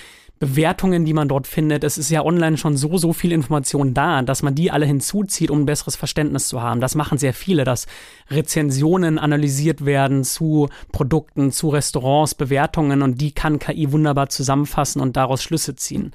Bewertungen, 0.42 1.06
die 1.06 1.14
man 1.14 1.28
dort 1.28 1.46
findet. 1.46 1.84
Es 1.84 2.00
ist 2.00 2.10
ja 2.10 2.26
online 2.26 2.58
schon 2.58 2.76
so, 2.76 2.98
so 2.98 3.14
viel 3.14 3.32
Information 3.32 3.94
da, 3.94 4.24
dass 4.24 4.42
man 4.42 4.56
die 4.56 4.72
alle 4.72 4.88
hinzuzieht, 4.88 5.52
um 5.52 5.60
ein 5.60 5.66
besseres 5.68 5.96
Verständnis 5.96 6.48
zu 6.48 6.64
haben. 6.64 6.82
Das 6.82 6.96
machen 6.96 7.20
sehr 7.20 7.36
viele, 7.36 7.64
dass 7.64 7.86
Rezensionen 8.32 9.20
analysiert 9.20 9.86
werden 9.86 10.24
zu 10.24 10.68
Produkten, 10.92 11.52
zu 11.52 11.70
Restaurants, 11.70 12.34
Bewertungen 12.34 13.04
und 13.04 13.22
die 13.22 13.34
kann 13.34 13.60
KI 13.60 13.92
wunderbar 13.92 14.30
zusammenfassen 14.30 15.00
und 15.00 15.16
daraus 15.16 15.44
Schlüsse 15.44 15.76
ziehen. 15.76 16.12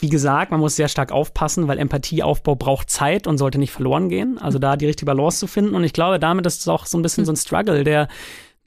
Wie 0.00 0.08
gesagt, 0.08 0.50
man 0.50 0.60
muss 0.60 0.76
sehr 0.76 0.88
stark 0.88 1.12
aufpassen, 1.12 1.68
weil 1.68 1.78
Empathieaufbau 1.78 2.54
braucht 2.54 2.90
Zeit 2.90 3.26
und 3.26 3.38
sollte 3.38 3.58
nicht 3.58 3.72
verloren 3.72 4.08
gehen. 4.08 4.38
Also 4.38 4.58
da 4.58 4.76
die 4.76 4.86
richtige 4.86 5.06
Balance 5.06 5.38
zu 5.38 5.46
finden. 5.46 5.74
Und 5.74 5.84
ich 5.84 5.92
glaube, 5.92 6.18
damit 6.18 6.46
ist 6.46 6.60
es 6.60 6.68
auch 6.68 6.86
so 6.86 6.98
ein 6.98 7.02
bisschen 7.02 7.24
so 7.24 7.32
ein 7.32 7.36
Struggle, 7.36 7.84
der 7.84 8.08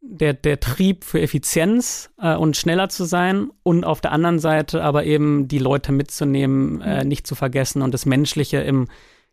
der, 0.02 0.34
der 0.34 0.60
Trieb 0.60 1.04
für 1.04 1.22
Effizienz 1.22 2.10
äh, 2.20 2.36
und 2.36 2.58
schneller 2.58 2.90
zu 2.90 3.06
sein 3.06 3.52
und 3.64 3.86
auf 3.86 4.02
der 4.02 4.12
anderen 4.12 4.40
Seite 4.40 4.84
aber 4.84 5.06
eben 5.06 5.48
die 5.48 5.60
Leute 5.60 5.92
mitzunehmen, 5.92 6.82
äh, 6.82 7.06
nicht 7.06 7.28
zu 7.28 7.36
vergessen 7.36 7.84
und 7.84 7.94
das 7.94 8.08
Menschliche 8.08 8.58
im 8.58 8.88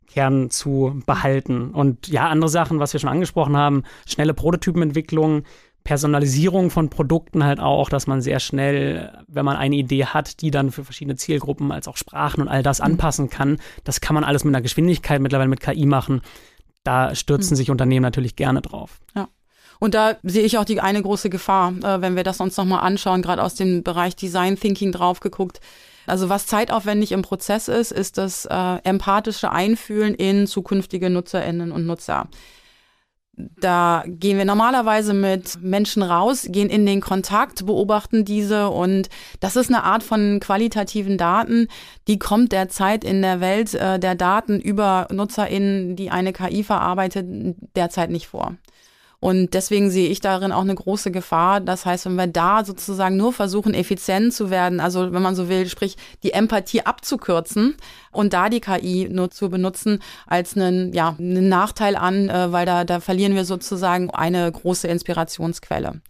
Kern 0.06 0.50
zu 0.50 1.02
behalten. 1.06 1.70
Und 1.70 2.08
ja, 2.08 2.28
andere 2.28 2.50
Sachen, 2.50 2.80
was 2.80 2.92
wir 2.92 3.00
schon 3.00 3.10
angesprochen 3.10 3.56
haben, 3.56 3.84
schnelle 4.06 4.34
Prototypenentwicklung, 4.34 5.44
Personalisierung 5.88 6.68
von 6.68 6.90
Produkten 6.90 7.44
halt 7.44 7.60
auch, 7.60 7.88
dass 7.88 8.06
man 8.06 8.20
sehr 8.20 8.40
schnell, 8.40 9.10
wenn 9.26 9.46
man 9.46 9.56
eine 9.56 9.74
Idee 9.74 10.04
hat, 10.04 10.42
die 10.42 10.50
dann 10.50 10.70
für 10.70 10.84
verschiedene 10.84 11.16
Zielgruppen 11.16 11.72
als 11.72 11.88
auch 11.88 11.96
Sprachen 11.96 12.42
und 12.42 12.48
all 12.48 12.62
das 12.62 12.80
mhm. 12.80 12.84
anpassen 12.84 13.30
kann. 13.30 13.56
Das 13.84 14.02
kann 14.02 14.12
man 14.12 14.22
alles 14.22 14.44
mit 14.44 14.54
einer 14.54 14.60
Geschwindigkeit 14.60 15.22
mittlerweile 15.22 15.48
mit 15.48 15.60
KI 15.60 15.86
machen. 15.86 16.20
Da 16.84 17.14
stürzen 17.14 17.54
mhm. 17.54 17.56
sich 17.56 17.70
Unternehmen 17.70 18.02
natürlich 18.02 18.36
gerne 18.36 18.60
drauf. 18.60 19.00
Ja. 19.16 19.28
Und 19.78 19.94
da 19.94 20.16
sehe 20.22 20.42
ich 20.42 20.58
auch 20.58 20.66
die 20.66 20.78
eine 20.78 21.00
große 21.00 21.30
Gefahr, 21.30 21.72
äh, 21.82 22.02
wenn 22.02 22.16
wir 22.16 22.22
das 22.22 22.38
uns 22.38 22.58
nochmal 22.58 22.80
anschauen, 22.80 23.22
gerade 23.22 23.42
aus 23.42 23.54
dem 23.54 23.82
Bereich 23.82 24.14
Design 24.14 24.56
Thinking 24.56 24.92
drauf 24.92 25.20
geguckt. 25.20 25.58
Also 26.06 26.28
was 26.28 26.46
zeitaufwendig 26.46 27.12
im 27.12 27.22
Prozess 27.22 27.66
ist, 27.68 27.92
ist 27.92 28.18
das 28.18 28.44
äh, 28.44 28.76
empathische 28.84 29.52
Einfühlen 29.52 30.14
in 30.14 30.46
zukünftige 30.46 31.08
Nutzerinnen 31.08 31.72
und 31.72 31.86
Nutzer. 31.86 32.28
Da 33.60 34.02
gehen 34.06 34.36
wir 34.36 34.44
normalerweise 34.44 35.14
mit 35.14 35.62
Menschen 35.62 36.02
raus, 36.02 36.46
gehen 36.48 36.68
in 36.68 36.86
den 36.86 37.00
Kontakt, 37.00 37.64
beobachten 37.66 38.24
diese 38.24 38.68
und 38.68 39.08
das 39.38 39.54
ist 39.54 39.68
eine 39.68 39.84
Art 39.84 40.02
von 40.02 40.40
qualitativen 40.40 41.18
Daten, 41.18 41.68
die 42.08 42.18
kommt 42.18 42.50
derzeit 42.50 43.04
in 43.04 43.22
der 43.22 43.40
Welt 43.40 43.74
äh, 43.74 44.00
der 44.00 44.16
Daten 44.16 44.58
über 44.58 45.06
NutzerInnen, 45.12 45.94
die 45.94 46.10
eine 46.10 46.32
KI 46.32 46.64
verarbeitet, 46.64 47.26
derzeit 47.76 48.10
nicht 48.10 48.26
vor. 48.26 48.56
Und 49.20 49.54
deswegen 49.54 49.90
sehe 49.90 50.08
ich 50.08 50.20
darin 50.20 50.52
auch 50.52 50.62
eine 50.62 50.76
große 50.76 51.10
Gefahr. 51.10 51.60
Das 51.60 51.84
heißt, 51.84 52.06
wenn 52.06 52.14
wir 52.14 52.28
da 52.28 52.64
sozusagen 52.64 53.16
nur 53.16 53.32
versuchen, 53.32 53.74
effizient 53.74 54.32
zu 54.32 54.48
werden, 54.48 54.78
also 54.78 55.12
wenn 55.12 55.22
man 55.22 55.34
so 55.34 55.48
will, 55.48 55.68
sprich 55.68 55.96
die 56.22 56.32
Empathie 56.32 56.82
abzukürzen 56.82 57.76
und 58.12 58.32
da 58.32 58.48
die 58.48 58.60
KI 58.60 59.08
nur 59.10 59.30
zu 59.30 59.50
benutzen 59.50 60.00
als 60.28 60.56
einen, 60.56 60.92
ja, 60.92 61.16
einen 61.18 61.48
Nachteil 61.48 61.96
an, 61.96 62.28
äh, 62.28 62.52
weil 62.52 62.64
da, 62.64 62.84
da 62.84 63.00
verlieren 63.00 63.34
wir 63.34 63.44
sozusagen 63.44 64.10
eine 64.10 64.50
große 64.50 64.86
Inspirationsquelle. 64.86 66.00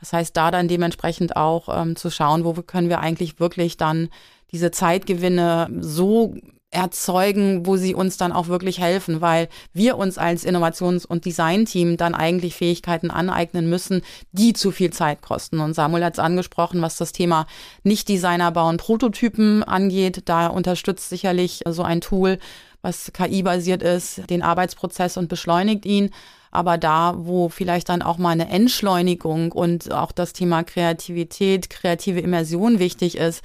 Das 0.00 0.12
heißt, 0.12 0.36
da 0.36 0.50
dann 0.50 0.66
dementsprechend 0.66 1.36
auch 1.36 1.68
ähm, 1.70 1.94
zu 1.94 2.10
schauen, 2.10 2.44
wo 2.44 2.52
können 2.54 2.88
wir 2.88 2.98
eigentlich 2.98 3.38
wirklich 3.38 3.76
dann 3.76 4.08
diese 4.50 4.72
Zeitgewinne 4.72 5.68
so 5.80 6.34
erzeugen, 6.76 7.66
wo 7.66 7.76
sie 7.76 7.94
uns 7.94 8.18
dann 8.18 8.32
auch 8.32 8.48
wirklich 8.48 8.78
helfen, 8.78 9.22
weil 9.22 9.48
wir 9.72 9.96
uns 9.96 10.18
als 10.18 10.44
Innovations- 10.44 11.06
und 11.06 11.24
Designteam 11.24 11.96
dann 11.96 12.14
eigentlich 12.14 12.54
Fähigkeiten 12.54 13.10
aneignen 13.10 13.68
müssen, 13.70 14.02
die 14.32 14.52
zu 14.52 14.70
viel 14.70 14.92
Zeit 14.92 15.22
kosten. 15.22 15.58
Und 15.60 15.74
Samuel 15.74 16.04
hat 16.04 16.12
es 16.12 16.18
angesprochen, 16.18 16.82
was 16.82 16.96
das 16.96 17.12
Thema 17.12 17.46
Nicht-Designer 17.82 18.52
bauen 18.52 18.76
Prototypen 18.76 19.64
angeht. 19.64 20.22
Da 20.26 20.48
unterstützt 20.48 21.08
sicherlich 21.08 21.62
so 21.66 21.82
ein 21.82 22.02
Tool, 22.02 22.38
was 22.82 23.10
KI-basiert 23.12 23.82
ist, 23.82 24.28
den 24.28 24.42
Arbeitsprozess 24.42 25.16
und 25.16 25.28
beschleunigt 25.28 25.86
ihn. 25.86 26.10
Aber 26.50 26.76
da, 26.76 27.14
wo 27.16 27.48
vielleicht 27.48 27.88
dann 27.88 28.02
auch 28.02 28.18
mal 28.18 28.30
eine 28.30 28.50
Entschleunigung 28.50 29.50
und 29.50 29.92
auch 29.92 30.12
das 30.12 30.34
Thema 30.34 30.62
Kreativität, 30.62 31.70
kreative 31.70 32.20
Immersion 32.20 32.78
wichtig 32.78 33.16
ist, 33.16 33.42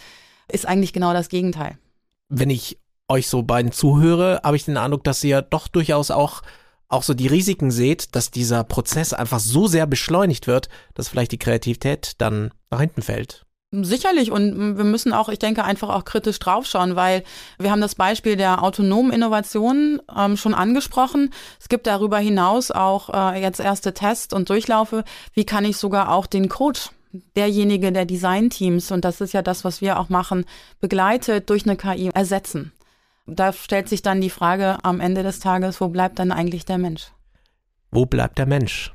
ist 0.50 0.68
eigentlich 0.68 0.92
genau 0.92 1.14
das 1.14 1.30
Gegenteil. 1.30 1.78
Wenn 2.30 2.50
ich 2.50 2.78
euch 3.12 3.28
so 3.28 3.44
beiden 3.44 3.72
zuhöre, 3.72 4.42
habe 4.44 4.56
ich 4.56 4.66
den 4.66 4.78
Eindruck, 4.78 5.04
dass 5.04 5.24
ihr 5.24 5.42
doch 5.42 5.68
durchaus 5.68 6.10
auch 6.10 6.42
auch 6.92 7.04
so 7.04 7.14
die 7.14 7.28
Risiken 7.28 7.72
seht, 7.72 8.16
dass 8.16 8.32
dieser 8.32 8.66
Prozess 8.66 9.14
einfach 9.14 9.40
so 9.40 9.66
sehr 9.68 9.88
beschleunigt 9.88 10.46
wird, 10.46 10.68
dass 10.94 11.08
vielleicht 11.08 11.32
die 11.32 11.40
Kreativität 11.40 12.14
dann 12.18 12.52
nach 12.70 12.82
hinten 12.82 13.02
fällt. 13.02 13.46
Sicherlich 13.74 14.30
und 14.32 14.78
wir 14.78 14.84
müssen 14.84 15.14
auch, 15.14 15.30
ich 15.30 15.40
denke, 15.40 15.64
einfach 15.64 15.88
auch 15.88 16.04
kritisch 16.04 16.40
draufschauen, 16.40 16.98
weil 16.98 17.24
wir 17.58 17.72
haben 17.72 17.80
das 17.80 17.96
Beispiel 17.96 18.36
der 18.36 18.62
autonomen 18.62 19.14
Innovation 19.14 20.02
ähm, 20.14 20.36
schon 20.36 20.54
angesprochen. 20.54 21.30
Es 21.58 21.70
gibt 21.70 21.88
darüber 21.88 22.20
hinaus 22.20 22.72
auch 22.72 23.10
äh, 23.14 23.42
jetzt 23.42 23.62
erste 23.62 23.94
Tests 23.94 24.34
und 24.34 24.50
Durchlaufe. 24.50 25.06
Wie 25.34 25.46
kann 25.46 25.64
ich 25.64 25.78
sogar 25.78 26.12
auch 26.12 26.26
den 26.26 26.50
Code 26.50 26.82
derjenige 27.38 27.94
der 27.94 28.06
Designteams, 28.06 28.92
und 28.92 29.06
das 29.06 29.22
ist 29.22 29.34
ja 29.34 29.42
das, 29.42 29.64
was 29.64 29.80
wir 29.80 29.98
auch 29.98 30.10
machen, 30.10 30.44
begleitet 30.82 31.50
durch 31.50 31.64
eine 31.64 31.78
KI 31.78 32.10
ersetzen? 32.14 32.74
Da 33.32 33.54
stellt 33.54 33.90
sich 33.90 34.02
dann 34.02 34.22
die 34.22 34.30
Frage 34.30 34.84
am 34.84 35.00
Ende 35.00 35.24
des 35.24 35.40
Tages, 35.40 35.82
wo 35.82 35.88
bleibt 35.88 36.20
dann 36.20 36.32
eigentlich 36.32 36.66
der 36.66 36.78
Mensch? 36.78 37.12
Wo 37.92 38.06
bleibt 38.06 38.38
der 38.38 38.46
Mensch? 38.46 38.94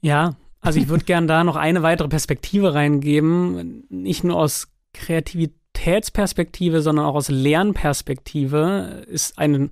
Ja, 0.00 0.36
also 0.60 0.78
ich 0.78 0.88
würde 0.88 1.04
gern 1.04 1.26
da 1.26 1.44
noch 1.44 1.56
eine 1.56 1.82
weitere 1.82 2.08
Perspektive 2.08 2.74
reingeben, 2.74 3.84
nicht 3.90 4.24
nur 4.24 4.36
aus 4.36 4.68
Kreativitätsperspektive, 4.94 6.80
sondern 6.80 7.04
auch 7.04 7.14
aus 7.14 7.28
Lernperspektive 7.28 9.04
ist 9.06 9.38
ein 9.38 9.70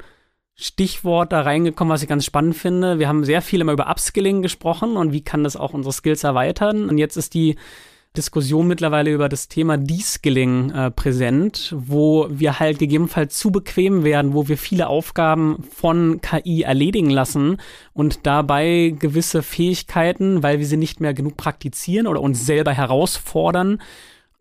Stichwort 0.54 1.32
da 1.32 1.40
reingekommen, 1.40 1.92
was 1.92 2.02
ich 2.02 2.08
ganz 2.08 2.26
spannend 2.26 2.56
finde. 2.56 2.98
Wir 2.98 3.08
haben 3.08 3.24
sehr 3.24 3.40
viel 3.40 3.62
immer 3.62 3.72
über 3.72 3.90
Upskilling 3.90 4.42
gesprochen 4.42 4.96
und 4.96 5.12
wie 5.12 5.24
kann 5.24 5.44
das 5.44 5.56
auch 5.56 5.72
unsere 5.72 5.92
Skills 5.92 6.24
erweitern. 6.24 6.88
Und 6.90 6.98
jetzt 6.98 7.16
ist 7.16 7.34
die 7.34 7.56
Diskussion 8.16 8.68
mittlerweile 8.68 9.10
über 9.10 9.30
das 9.30 9.48
Thema 9.48 9.78
Deskilling 9.78 10.70
äh, 10.70 10.90
präsent, 10.90 11.74
wo 11.76 12.26
wir 12.30 12.60
halt 12.60 12.78
gegebenenfalls 12.78 13.38
zu 13.38 13.50
bequem 13.50 14.04
werden, 14.04 14.34
wo 14.34 14.48
wir 14.48 14.58
viele 14.58 14.88
Aufgaben 14.88 15.64
von 15.74 16.20
KI 16.20 16.62
erledigen 16.62 17.08
lassen 17.08 17.56
und 17.94 18.26
dabei 18.26 18.94
gewisse 18.98 19.42
Fähigkeiten, 19.42 20.42
weil 20.42 20.58
wir 20.58 20.66
sie 20.66 20.76
nicht 20.76 21.00
mehr 21.00 21.14
genug 21.14 21.38
praktizieren 21.38 22.06
oder 22.06 22.20
uns 22.20 22.44
selber 22.44 22.72
herausfordern, 22.72 23.80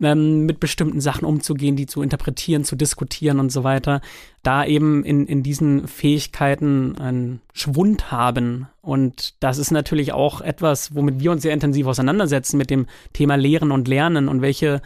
ähm, 0.01 0.45
mit 0.45 0.59
bestimmten 0.59 1.01
Sachen 1.01 1.25
umzugehen, 1.25 1.75
die 1.75 1.85
zu 1.85 2.01
interpretieren, 2.01 2.63
zu 2.63 2.75
diskutieren 2.75 3.39
und 3.39 3.51
so 3.51 3.63
weiter, 3.63 4.01
da 4.43 4.65
eben 4.65 5.03
in, 5.03 5.27
in 5.27 5.43
diesen 5.43 5.87
Fähigkeiten 5.87 6.97
einen 6.97 7.41
Schwund 7.53 8.11
haben. 8.11 8.67
Und 8.81 9.41
das 9.43 9.57
ist 9.57 9.71
natürlich 9.71 10.13
auch 10.13 10.41
etwas, 10.41 10.95
womit 10.95 11.19
wir 11.19 11.31
uns 11.31 11.43
sehr 11.43 11.53
intensiv 11.53 11.87
auseinandersetzen 11.87 12.57
mit 12.57 12.69
dem 12.69 12.87
Thema 13.13 13.35
Lehren 13.35 13.71
und 13.71 13.87
Lernen 13.87 14.27
und 14.27 14.41
welche 14.41 14.81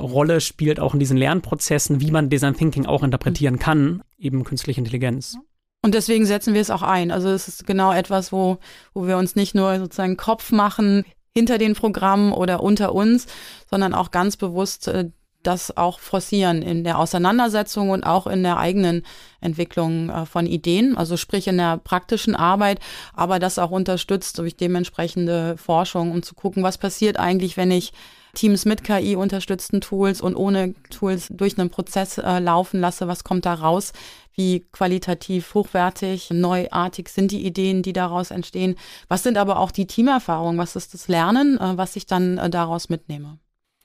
Rolle 0.00 0.40
spielt 0.40 0.78
auch 0.78 0.94
in 0.94 1.00
diesen 1.00 1.16
Lernprozessen, 1.16 2.00
wie 2.00 2.10
man 2.10 2.30
Design 2.30 2.54
Thinking 2.54 2.86
auch 2.86 3.02
interpretieren 3.02 3.58
kann, 3.58 4.02
eben 4.16 4.44
künstliche 4.44 4.80
Intelligenz. 4.80 5.36
Und 5.82 5.94
deswegen 5.94 6.26
setzen 6.26 6.54
wir 6.54 6.60
es 6.60 6.70
auch 6.70 6.82
ein. 6.82 7.10
Also 7.10 7.28
es 7.28 7.48
ist 7.48 7.66
genau 7.66 7.92
etwas, 7.92 8.32
wo, 8.32 8.58
wo 8.94 9.06
wir 9.06 9.16
uns 9.16 9.36
nicht 9.36 9.54
nur 9.54 9.78
sozusagen 9.78 10.16
Kopf 10.16 10.50
machen, 10.50 11.04
hinter 11.38 11.56
den 11.56 11.74
Programmen 11.74 12.32
oder 12.32 12.64
unter 12.64 12.92
uns, 12.94 13.28
sondern 13.70 13.94
auch 13.94 14.10
ganz 14.10 14.36
bewusst 14.36 14.88
äh, 14.88 15.10
das 15.44 15.76
auch 15.76 16.00
forcieren 16.00 16.62
in 16.62 16.82
der 16.82 16.98
Auseinandersetzung 16.98 17.90
und 17.90 18.02
auch 18.02 18.26
in 18.26 18.42
der 18.42 18.58
eigenen 18.58 19.04
Entwicklung 19.40 20.10
äh, 20.10 20.26
von 20.26 20.46
Ideen, 20.46 20.98
also 20.98 21.16
sprich 21.16 21.46
in 21.46 21.58
der 21.58 21.78
praktischen 21.78 22.34
Arbeit, 22.34 22.80
aber 23.14 23.38
das 23.38 23.60
auch 23.60 23.70
unterstützt 23.70 24.36
durch 24.38 24.56
dementsprechende 24.56 25.56
Forschung, 25.56 26.10
um 26.10 26.24
zu 26.24 26.34
gucken, 26.34 26.64
was 26.64 26.76
passiert 26.76 27.20
eigentlich, 27.20 27.56
wenn 27.56 27.70
ich 27.70 27.92
Teams 28.34 28.64
mit 28.64 28.84
KI 28.84 29.16
unterstützten 29.16 29.80
Tools 29.80 30.20
und 30.20 30.34
ohne 30.36 30.74
Tools 30.90 31.28
durch 31.30 31.58
einen 31.58 31.70
Prozess 31.70 32.18
äh, 32.18 32.38
laufen 32.38 32.80
lasse, 32.80 33.08
was 33.08 33.24
kommt 33.24 33.46
da 33.46 33.54
raus? 33.54 33.92
Wie 34.34 34.66
qualitativ 34.70 35.54
hochwertig, 35.54 36.30
neuartig 36.30 37.08
sind 37.08 37.32
die 37.32 37.44
Ideen, 37.44 37.82
die 37.82 37.92
daraus 37.92 38.30
entstehen? 38.30 38.76
Was 39.08 39.22
sind 39.22 39.36
aber 39.36 39.58
auch 39.58 39.70
die 39.70 39.86
Teamerfahrungen? 39.86 40.58
Was 40.58 40.76
ist 40.76 40.94
das 40.94 41.08
Lernen, 41.08 41.58
äh, 41.58 41.76
was 41.76 41.96
ich 41.96 42.06
dann 42.06 42.38
äh, 42.38 42.50
daraus 42.50 42.88
mitnehme? 42.88 43.38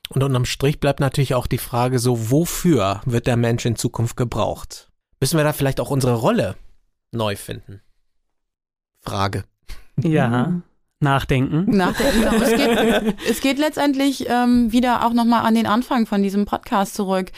Und 0.09 0.21
unterm 0.21 0.45
Strich 0.45 0.79
bleibt 0.79 0.99
natürlich 0.99 1.33
auch 1.33 1.47
die 1.47 1.57
Frage 1.57 1.97
so, 1.97 2.29
wofür 2.29 3.01
wird 3.05 3.25
der 3.25 3.37
Mensch 3.37 3.65
in 3.65 3.75
Zukunft 3.75 4.15
gebraucht? 4.15 4.91
Müssen 5.19 5.37
wir 5.37 5.43
da 5.43 5.53
vielleicht 5.53 5.79
auch 5.79 5.89
unsere 5.89 6.15
Rolle 6.15 6.55
neu 7.11 7.35
finden? 7.35 7.81
Frage. 9.01 9.43
Ja. 10.01 10.61
Nachdenken. 11.03 11.65
Nachdenken. 11.69 12.21
Genau. 12.21 12.43
Es, 12.43 12.55
geht, 12.55 13.15
es 13.29 13.41
geht 13.41 13.59
letztendlich 13.59 14.27
ähm, 14.29 14.71
wieder 14.71 15.05
auch 15.05 15.13
nochmal 15.13 15.45
an 15.45 15.55
den 15.55 15.67
Anfang 15.67 16.05
von 16.05 16.23
diesem 16.23 16.45
Podcast 16.45 16.95
zurück. 16.95 17.31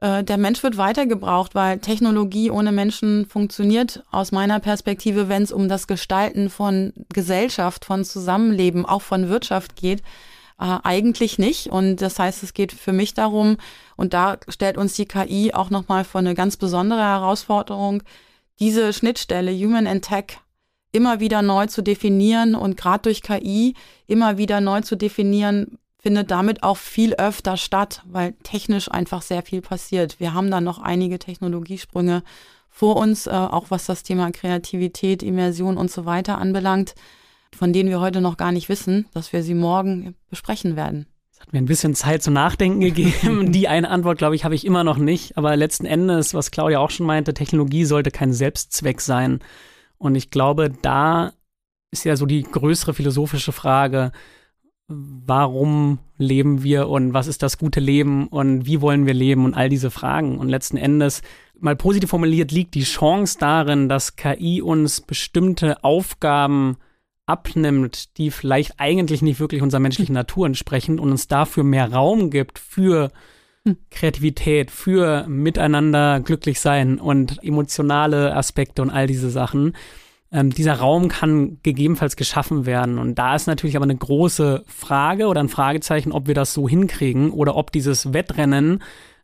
Äh, 0.00 0.24
der 0.24 0.38
Mensch 0.38 0.62
wird 0.62 0.76
weitergebraucht, 0.76 1.54
weil 1.54 1.78
Technologie 1.78 2.50
ohne 2.50 2.72
Menschen 2.72 3.26
funktioniert 3.26 4.02
aus 4.10 4.32
meiner 4.32 4.58
Perspektive, 4.58 5.28
wenn 5.28 5.42
es 5.42 5.52
um 5.52 5.68
das 5.68 5.86
Gestalten 5.86 6.50
von 6.50 6.92
Gesellschaft, 7.12 7.84
von 7.84 8.04
Zusammenleben, 8.04 8.86
auch 8.86 9.02
von 9.02 9.28
Wirtschaft 9.28 9.76
geht, 9.76 10.00
äh, 10.58 10.78
eigentlich 10.82 11.38
nicht. 11.38 11.68
Und 11.68 11.96
das 11.96 12.18
heißt, 12.18 12.42
es 12.42 12.54
geht 12.54 12.72
für 12.72 12.92
mich 12.92 13.14
darum, 13.14 13.58
und 13.96 14.14
da 14.14 14.38
stellt 14.48 14.78
uns 14.78 14.94
die 14.94 15.06
KI 15.06 15.52
auch 15.52 15.70
nochmal 15.70 16.04
vor 16.04 16.20
eine 16.20 16.34
ganz 16.34 16.56
besondere 16.56 17.00
Herausforderung, 17.00 18.02
diese 18.58 18.92
Schnittstelle 18.92 19.52
Human 19.52 19.86
and 19.86 20.04
Tech 20.04 20.38
immer 20.92 21.20
wieder 21.20 21.42
neu 21.42 21.66
zu 21.66 21.82
definieren 21.82 22.54
und 22.54 22.76
gerade 22.76 23.02
durch 23.02 23.22
KI 23.22 23.74
immer 24.06 24.38
wieder 24.38 24.60
neu 24.60 24.80
zu 24.80 24.96
definieren, 24.96 25.78
findet 26.00 26.30
damit 26.30 26.62
auch 26.62 26.78
viel 26.78 27.14
öfter 27.14 27.56
statt, 27.56 28.02
weil 28.06 28.32
technisch 28.42 28.90
einfach 28.90 29.22
sehr 29.22 29.42
viel 29.42 29.60
passiert. 29.60 30.18
Wir 30.18 30.34
haben 30.34 30.50
da 30.50 30.60
noch 30.60 30.78
einige 30.78 31.18
Technologiesprünge 31.18 32.22
vor 32.70 32.96
uns, 32.96 33.26
äh, 33.26 33.30
auch 33.30 33.66
was 33.68 33.86
das 33.86 34.02
Thema 34.02 34.30
Kreativität, 34.30 35.22
Immersion 35.22 35.76
und 35.76 35.90
so 35.90 36.06
weiter 36.06 36.38
anbelangt, 36.38 36.94
von 37.56 37.72
denen 37.72 37.90
wir 37.90 38.00
heute 38.00 38.20
noch 38.20 38.36
gar 38.36 38.52
nicht 38.52 38.68
wissen, 38.68 39.06
dass 39.12 39.32
wir 39.32 39.42
sie 39.42 39.54
morgen 39.54 40.14
besprechen 40.30 40.76
werden. 40.76 41.06
Es 41.32 41.40
hat 41.40 41.52
mir 41.52 41.58
ein 41.58 41.66
bisschen 41.66 41.94
Zeit 41.94 42.22
zum 42.22 42.34
Nachdenken 42.34 42.80
gegeben. 42.80 43.52
Die 43.52 43.68
eine 43.68 43.90
Antwort, 43.90 44.18
glaube 44.18 44.36
ich, 44.36 44.44
habe 44.44 44.54
ich 44.54 44.64
immer 44.64 44.84
noch 44.84 44.98
nicht. 44.98 45.36
Aber 45.36 45.56
letzten 45.56 45.86
Endes, 45.86 46.32
was 46.32 46.50
Claudia 46.50 46.78
auch 46.78 46.90
schon 46.90 47.06
meinte, 47.06 47.34
Technologie 47.34 47.84
sollte 47.84 48.10
kein 48.10 48.32
Selbstzweck 48.32 49.00
sein. 49.00 49.40
Und 50.00 50.14
ich 50.14 50.30
glaube, 50.30 50.70
da 50.70 51.32
ist 51.90 52.04
ja 52.04 52.16
so 52.16 52.24
die 52.24 52.42
größere 52.42 52.94
philosophische 52.94 53.52
Frage, 53.52 54.12
warum 54.88 55.98
leben 56.16 56.62
wir 56.62 56.88
und 56.88 57.12
was 57.12 57.26
ist 57.26 57.42
das 57.42 57.58
gute 57.58 57.80
Leben 57.80 58.26
und 58.26 58.64
wie 58.64 58.80
wollen 58.80 59.04
wir 59.04 59.12
leben 59.12 59.44
und 59.44 59.54
all 59.54 59.68
diese 59.68 59.90
Fragen. 59.90 60.38
Und 60.38 60.48
letzten 60.48 60.78
Endes, 60.78 61.20
mal 61.58 61.76
positiv 61.76 62.08
formuliert, 62.08 62.50
liegt 62.50 62.74
die 62.74 62.82
Chance 62.82 63.36
darin, 63.38 63.90
dass 63.90 64.16
KI 64.16 64.62
uns 64.62 65.02
bestimmte 65.02 65.84
Aufgaben 65.84 66.78
abnimmt, 67.26 68.16
die 68.16 68.30
vielleicht 68.30 68.80
eigentlich 68.80 69.20
nicht 69.20 69.38
wirklich 69.38 69.60
unserer 69.60 69.80
menschlichen 69.80 70.14
Natur 70.14 70.46
entsprechen 70.46 70.98
und 70.98 71.10
uns 71.10 71.28
dafür 71.28 71.62
mehr 71.62 71.92
Raum 71.92 72.30
gibt 72.30 72.58
für. 72.58 73.10
Kreativität, 73.90 74.70
für 74.70 75.26
miteinander 75.28 76.20
glücklich 76.20 76.60
sein 76.60 76.98
und 76.98 77.42
emotionale 77.42 78.34
Aspekte 78.34 78.82
und 78.82 78.90
all 78.90 79.06
diese 79.06 79.30
Sachen. 79.30 79.74
Ähm, 80.32 80.50
dieser 80.50 80.74
Raum 80.74 81.08
kann 81.08 81.58
gegebenenfalls 81.62 82.16
geschaffen 82.16 82.66
werden. 82.66 82.98
Und 82.98 83.18
da 83.18 83.34
ist 83.34 83.46
natürlich 83.46 83.76
aber 83.76 83.84
eine 83.84 83.96
große 83.96 84.64
Frage 84.66 85.26
oder 85.26 85.40
ein 85.40 85.48
Fragezeichen, 85.48 86.12
ob 86.12 86.28
wir 86.28 86.34
das 86.34 86.54
so 86.54 86.68
hinkriegen 86.68 87.30
oder 87.30 87.56
ob 87.56 87.72
dieses 87.72 88.12
Wettrennen 88.12 88.82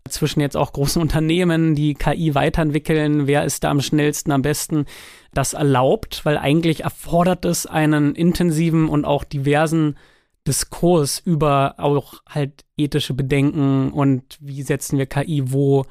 zwischen 0.08 0.40
jetzt 0.40 0.56
auch 0.56 0.72
großen 0.72 1.02
Unternehmen, 1.02 1.74
die 1.74 1.94
KI 1.94 2.34
weiterentwickeln, 2.34 3.26
wer 3.26 3.44
ist 3.44 3.64
da 3.64 3.70
am 3.70 3.80
schnellsten, 3.80 4.32
am 4.32 4.42
besten, 4.42 4.86
das 5.32 5.52
erlaubt, 5.52 6.24
weil 6.24 6.38
eigentlich 6.38 6.84
erfordert 6.84 7.44
es 7.44 7.66
einen 7.66 8.14
intensiven 8.14 8.88
und 8.88 9.04
auch 9.04 9.24
diversen 9.24 9.96
Diskurs 10.46 11.18
über 11.18 11.74
auch 11.78 12.22
halt 12.28 12.64
ethische 12.76 13.14
Bedenken 13.14 13.90
und 13.90 14.38
wie 14.40 14.62
setzen 14.62 14.98
wir 14.98 15.06
KI 15.06 15.52
wo 15.52 15.84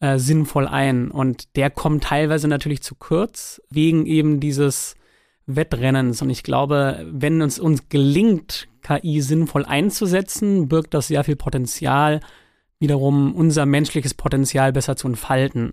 äh, 0.00 0.18
sinnvoll 0.18 0.66
ein. 0.68 1.10
Und 1.10 1.56
der 1.56 1.70
kommt 1.70 2.04
teilweise 2.04 2.48
natürlich 2.48 2.82
zu 2.82 2.94
kurz, 2.94 3.60
wegen 3.70 4.06
eben 4.06 4.40
dieses 4.40 4.94
Wettrennens. 5.46 6.22
Und 6.22 6.30
ich 6.30 6.42
glaube, 6.42 7.06
wenn 7.10 7.42
uns 7.42 7.58
uns 7.58 7.88
gelingt, 7.88 8.68
KI 8.82 9.20
sinnvoll 9.20 9.64
einzusetzen, 9.64 10.68
birgt 10.68 10.94
das 10.94 11.08
sehr 11.08 11.24
viel 11.24 11.36
Potenzial, 11.36 12.20
wiederum 12.78 13.34
unser 13.34 13.66
menschliches 13.66 14.14
Potenzial 14.14 14.72
besser 14.72 14.96
zu 14.96 15.08
entfalten. 15.08 15.72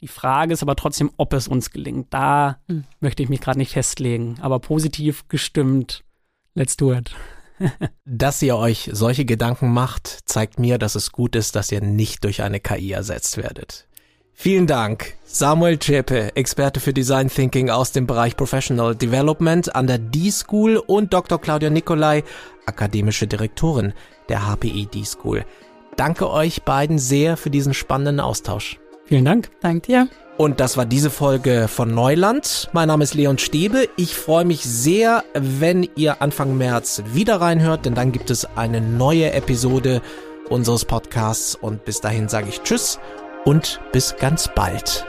Die 0.00 0.08
Frage 0.08 0.52
ist 0.52 0.62
aber 0.62 0.74
trotzdem, 0.74 1.12
ob 1.16 1.32
es 1.32 1.46
uns 1.46 1.70
gelingt. 1.70 2.08
Da 2.10 2.58
mhm. 2.66 2.84
möchte 3.00 3.22
ich 3.22 3.28
mich 3.28 3.40
gerade 3.40 3.58
nicht 3.58 3.72
festlegen, 3.72 4.34
aber 4.40 4.58
positiv 4.58 5.28
gestimmt. 5.28 6.02
Let's 6.54 6.76
do 6.76 6.92
it. 6.92 7.14
Dass 8.04 8.42
ihr 8.42 8.56
euch 8.56 8.90
solche 8.92 9.24
Gedanken 9.24 9.72
macht, 9.72 10.20
zeigt 10.26 10.58
mir, 10.58 10.78
dass 10.78 10.94
es 10.94 11.12
gut 11.12 11.36
ist, 11.36 11.56
dass 11.56 11.72
ihr 11.72 11.80
nicht 11.80 12.24
durch 12.24 12.42
eine 12.42 12.60
KI 12.60 12.92
ersetzt 12.92 13.36
werdet. 13.36 13.86
Vielen 14.34 14.66
Dank. 14.66 15.14
Samuel 15.24 15.78
Zschäpe, 15.78 16.34
Experte 16.36 16.80
für 16.80 16.92
Design 16.92 17.28
Thinking 17.28 17.70
aus 17.70 17.92
dem 17.92 18.06
Bereich 18.06 18.36
Professional 18.36 18.96
Development 18.96 19.74
an 19.74 19.86
der 19.86 19.98
D-School 19.98 20.78
und 20.78 21.12
Dr. 21.12 21.40
Claudia 21.40 21.70
Nicolai, 21.70 22.24
akademische 22.66 23.26
Direktorin 23.26 23.92
der 24.28 24.46
HPI 24.46 24.86
D-School. 24.86 25.44
Danke 25.96 26.30
euch 26.30 26.62
beiden 26.62 26.98
sehr 26.98 27.36
für 27.36 27.50
diesen 27.50 27.74
spannenden 27.74 28.20
Austausch. 28.20 28.80
Vielen 29.04 29.24
Dank. 29.24 29.50
Dank 29.60 29.84
dir. 29.84 30.08
Und 30.38 30.60
das 30.60 30.76
war 30.76 30.86
diese 30.86 31.10
Folge 31.10 31.68
von 31.68 31.94
Neuland. 31.94 32.70
Mein 32.72 32.88
Name 32.88 33.04
ist 33.04 33.14
Leon 33.14 33.38
Stäbe. 33.38 33.88
Ich 33.96 34.16
freue 34.16 34.44
mich 34.44 34.64
sehr, 34.64 35.24
wenn 35.34 35.88
ihr 35.94 36.22
Anfang 36.22 36.56
März 36.56 37.02
wieder 37.12 37.40
reinhört, 37.40 37.84
denn 37.84 37.94
dann 37.94 38.12
gibt 38.12 38.30
es 38.30 38.46
eine 38.56 38.80
neue 38.80 39.32
Episode 39.32 40.00
unseres 40.48 40.84
Podcasts. 40.84 41.54
Und 41.54 41.84
bis 41.84 42.00
dahin 42.00 42.28
sage 42.28 42.48
ich 42.48 42.62
Tschüss 42.62 42.98
und 43.44 43.80
bis 43.92 44.16
ganz 44.16 44.48
bald. 44.54 45.04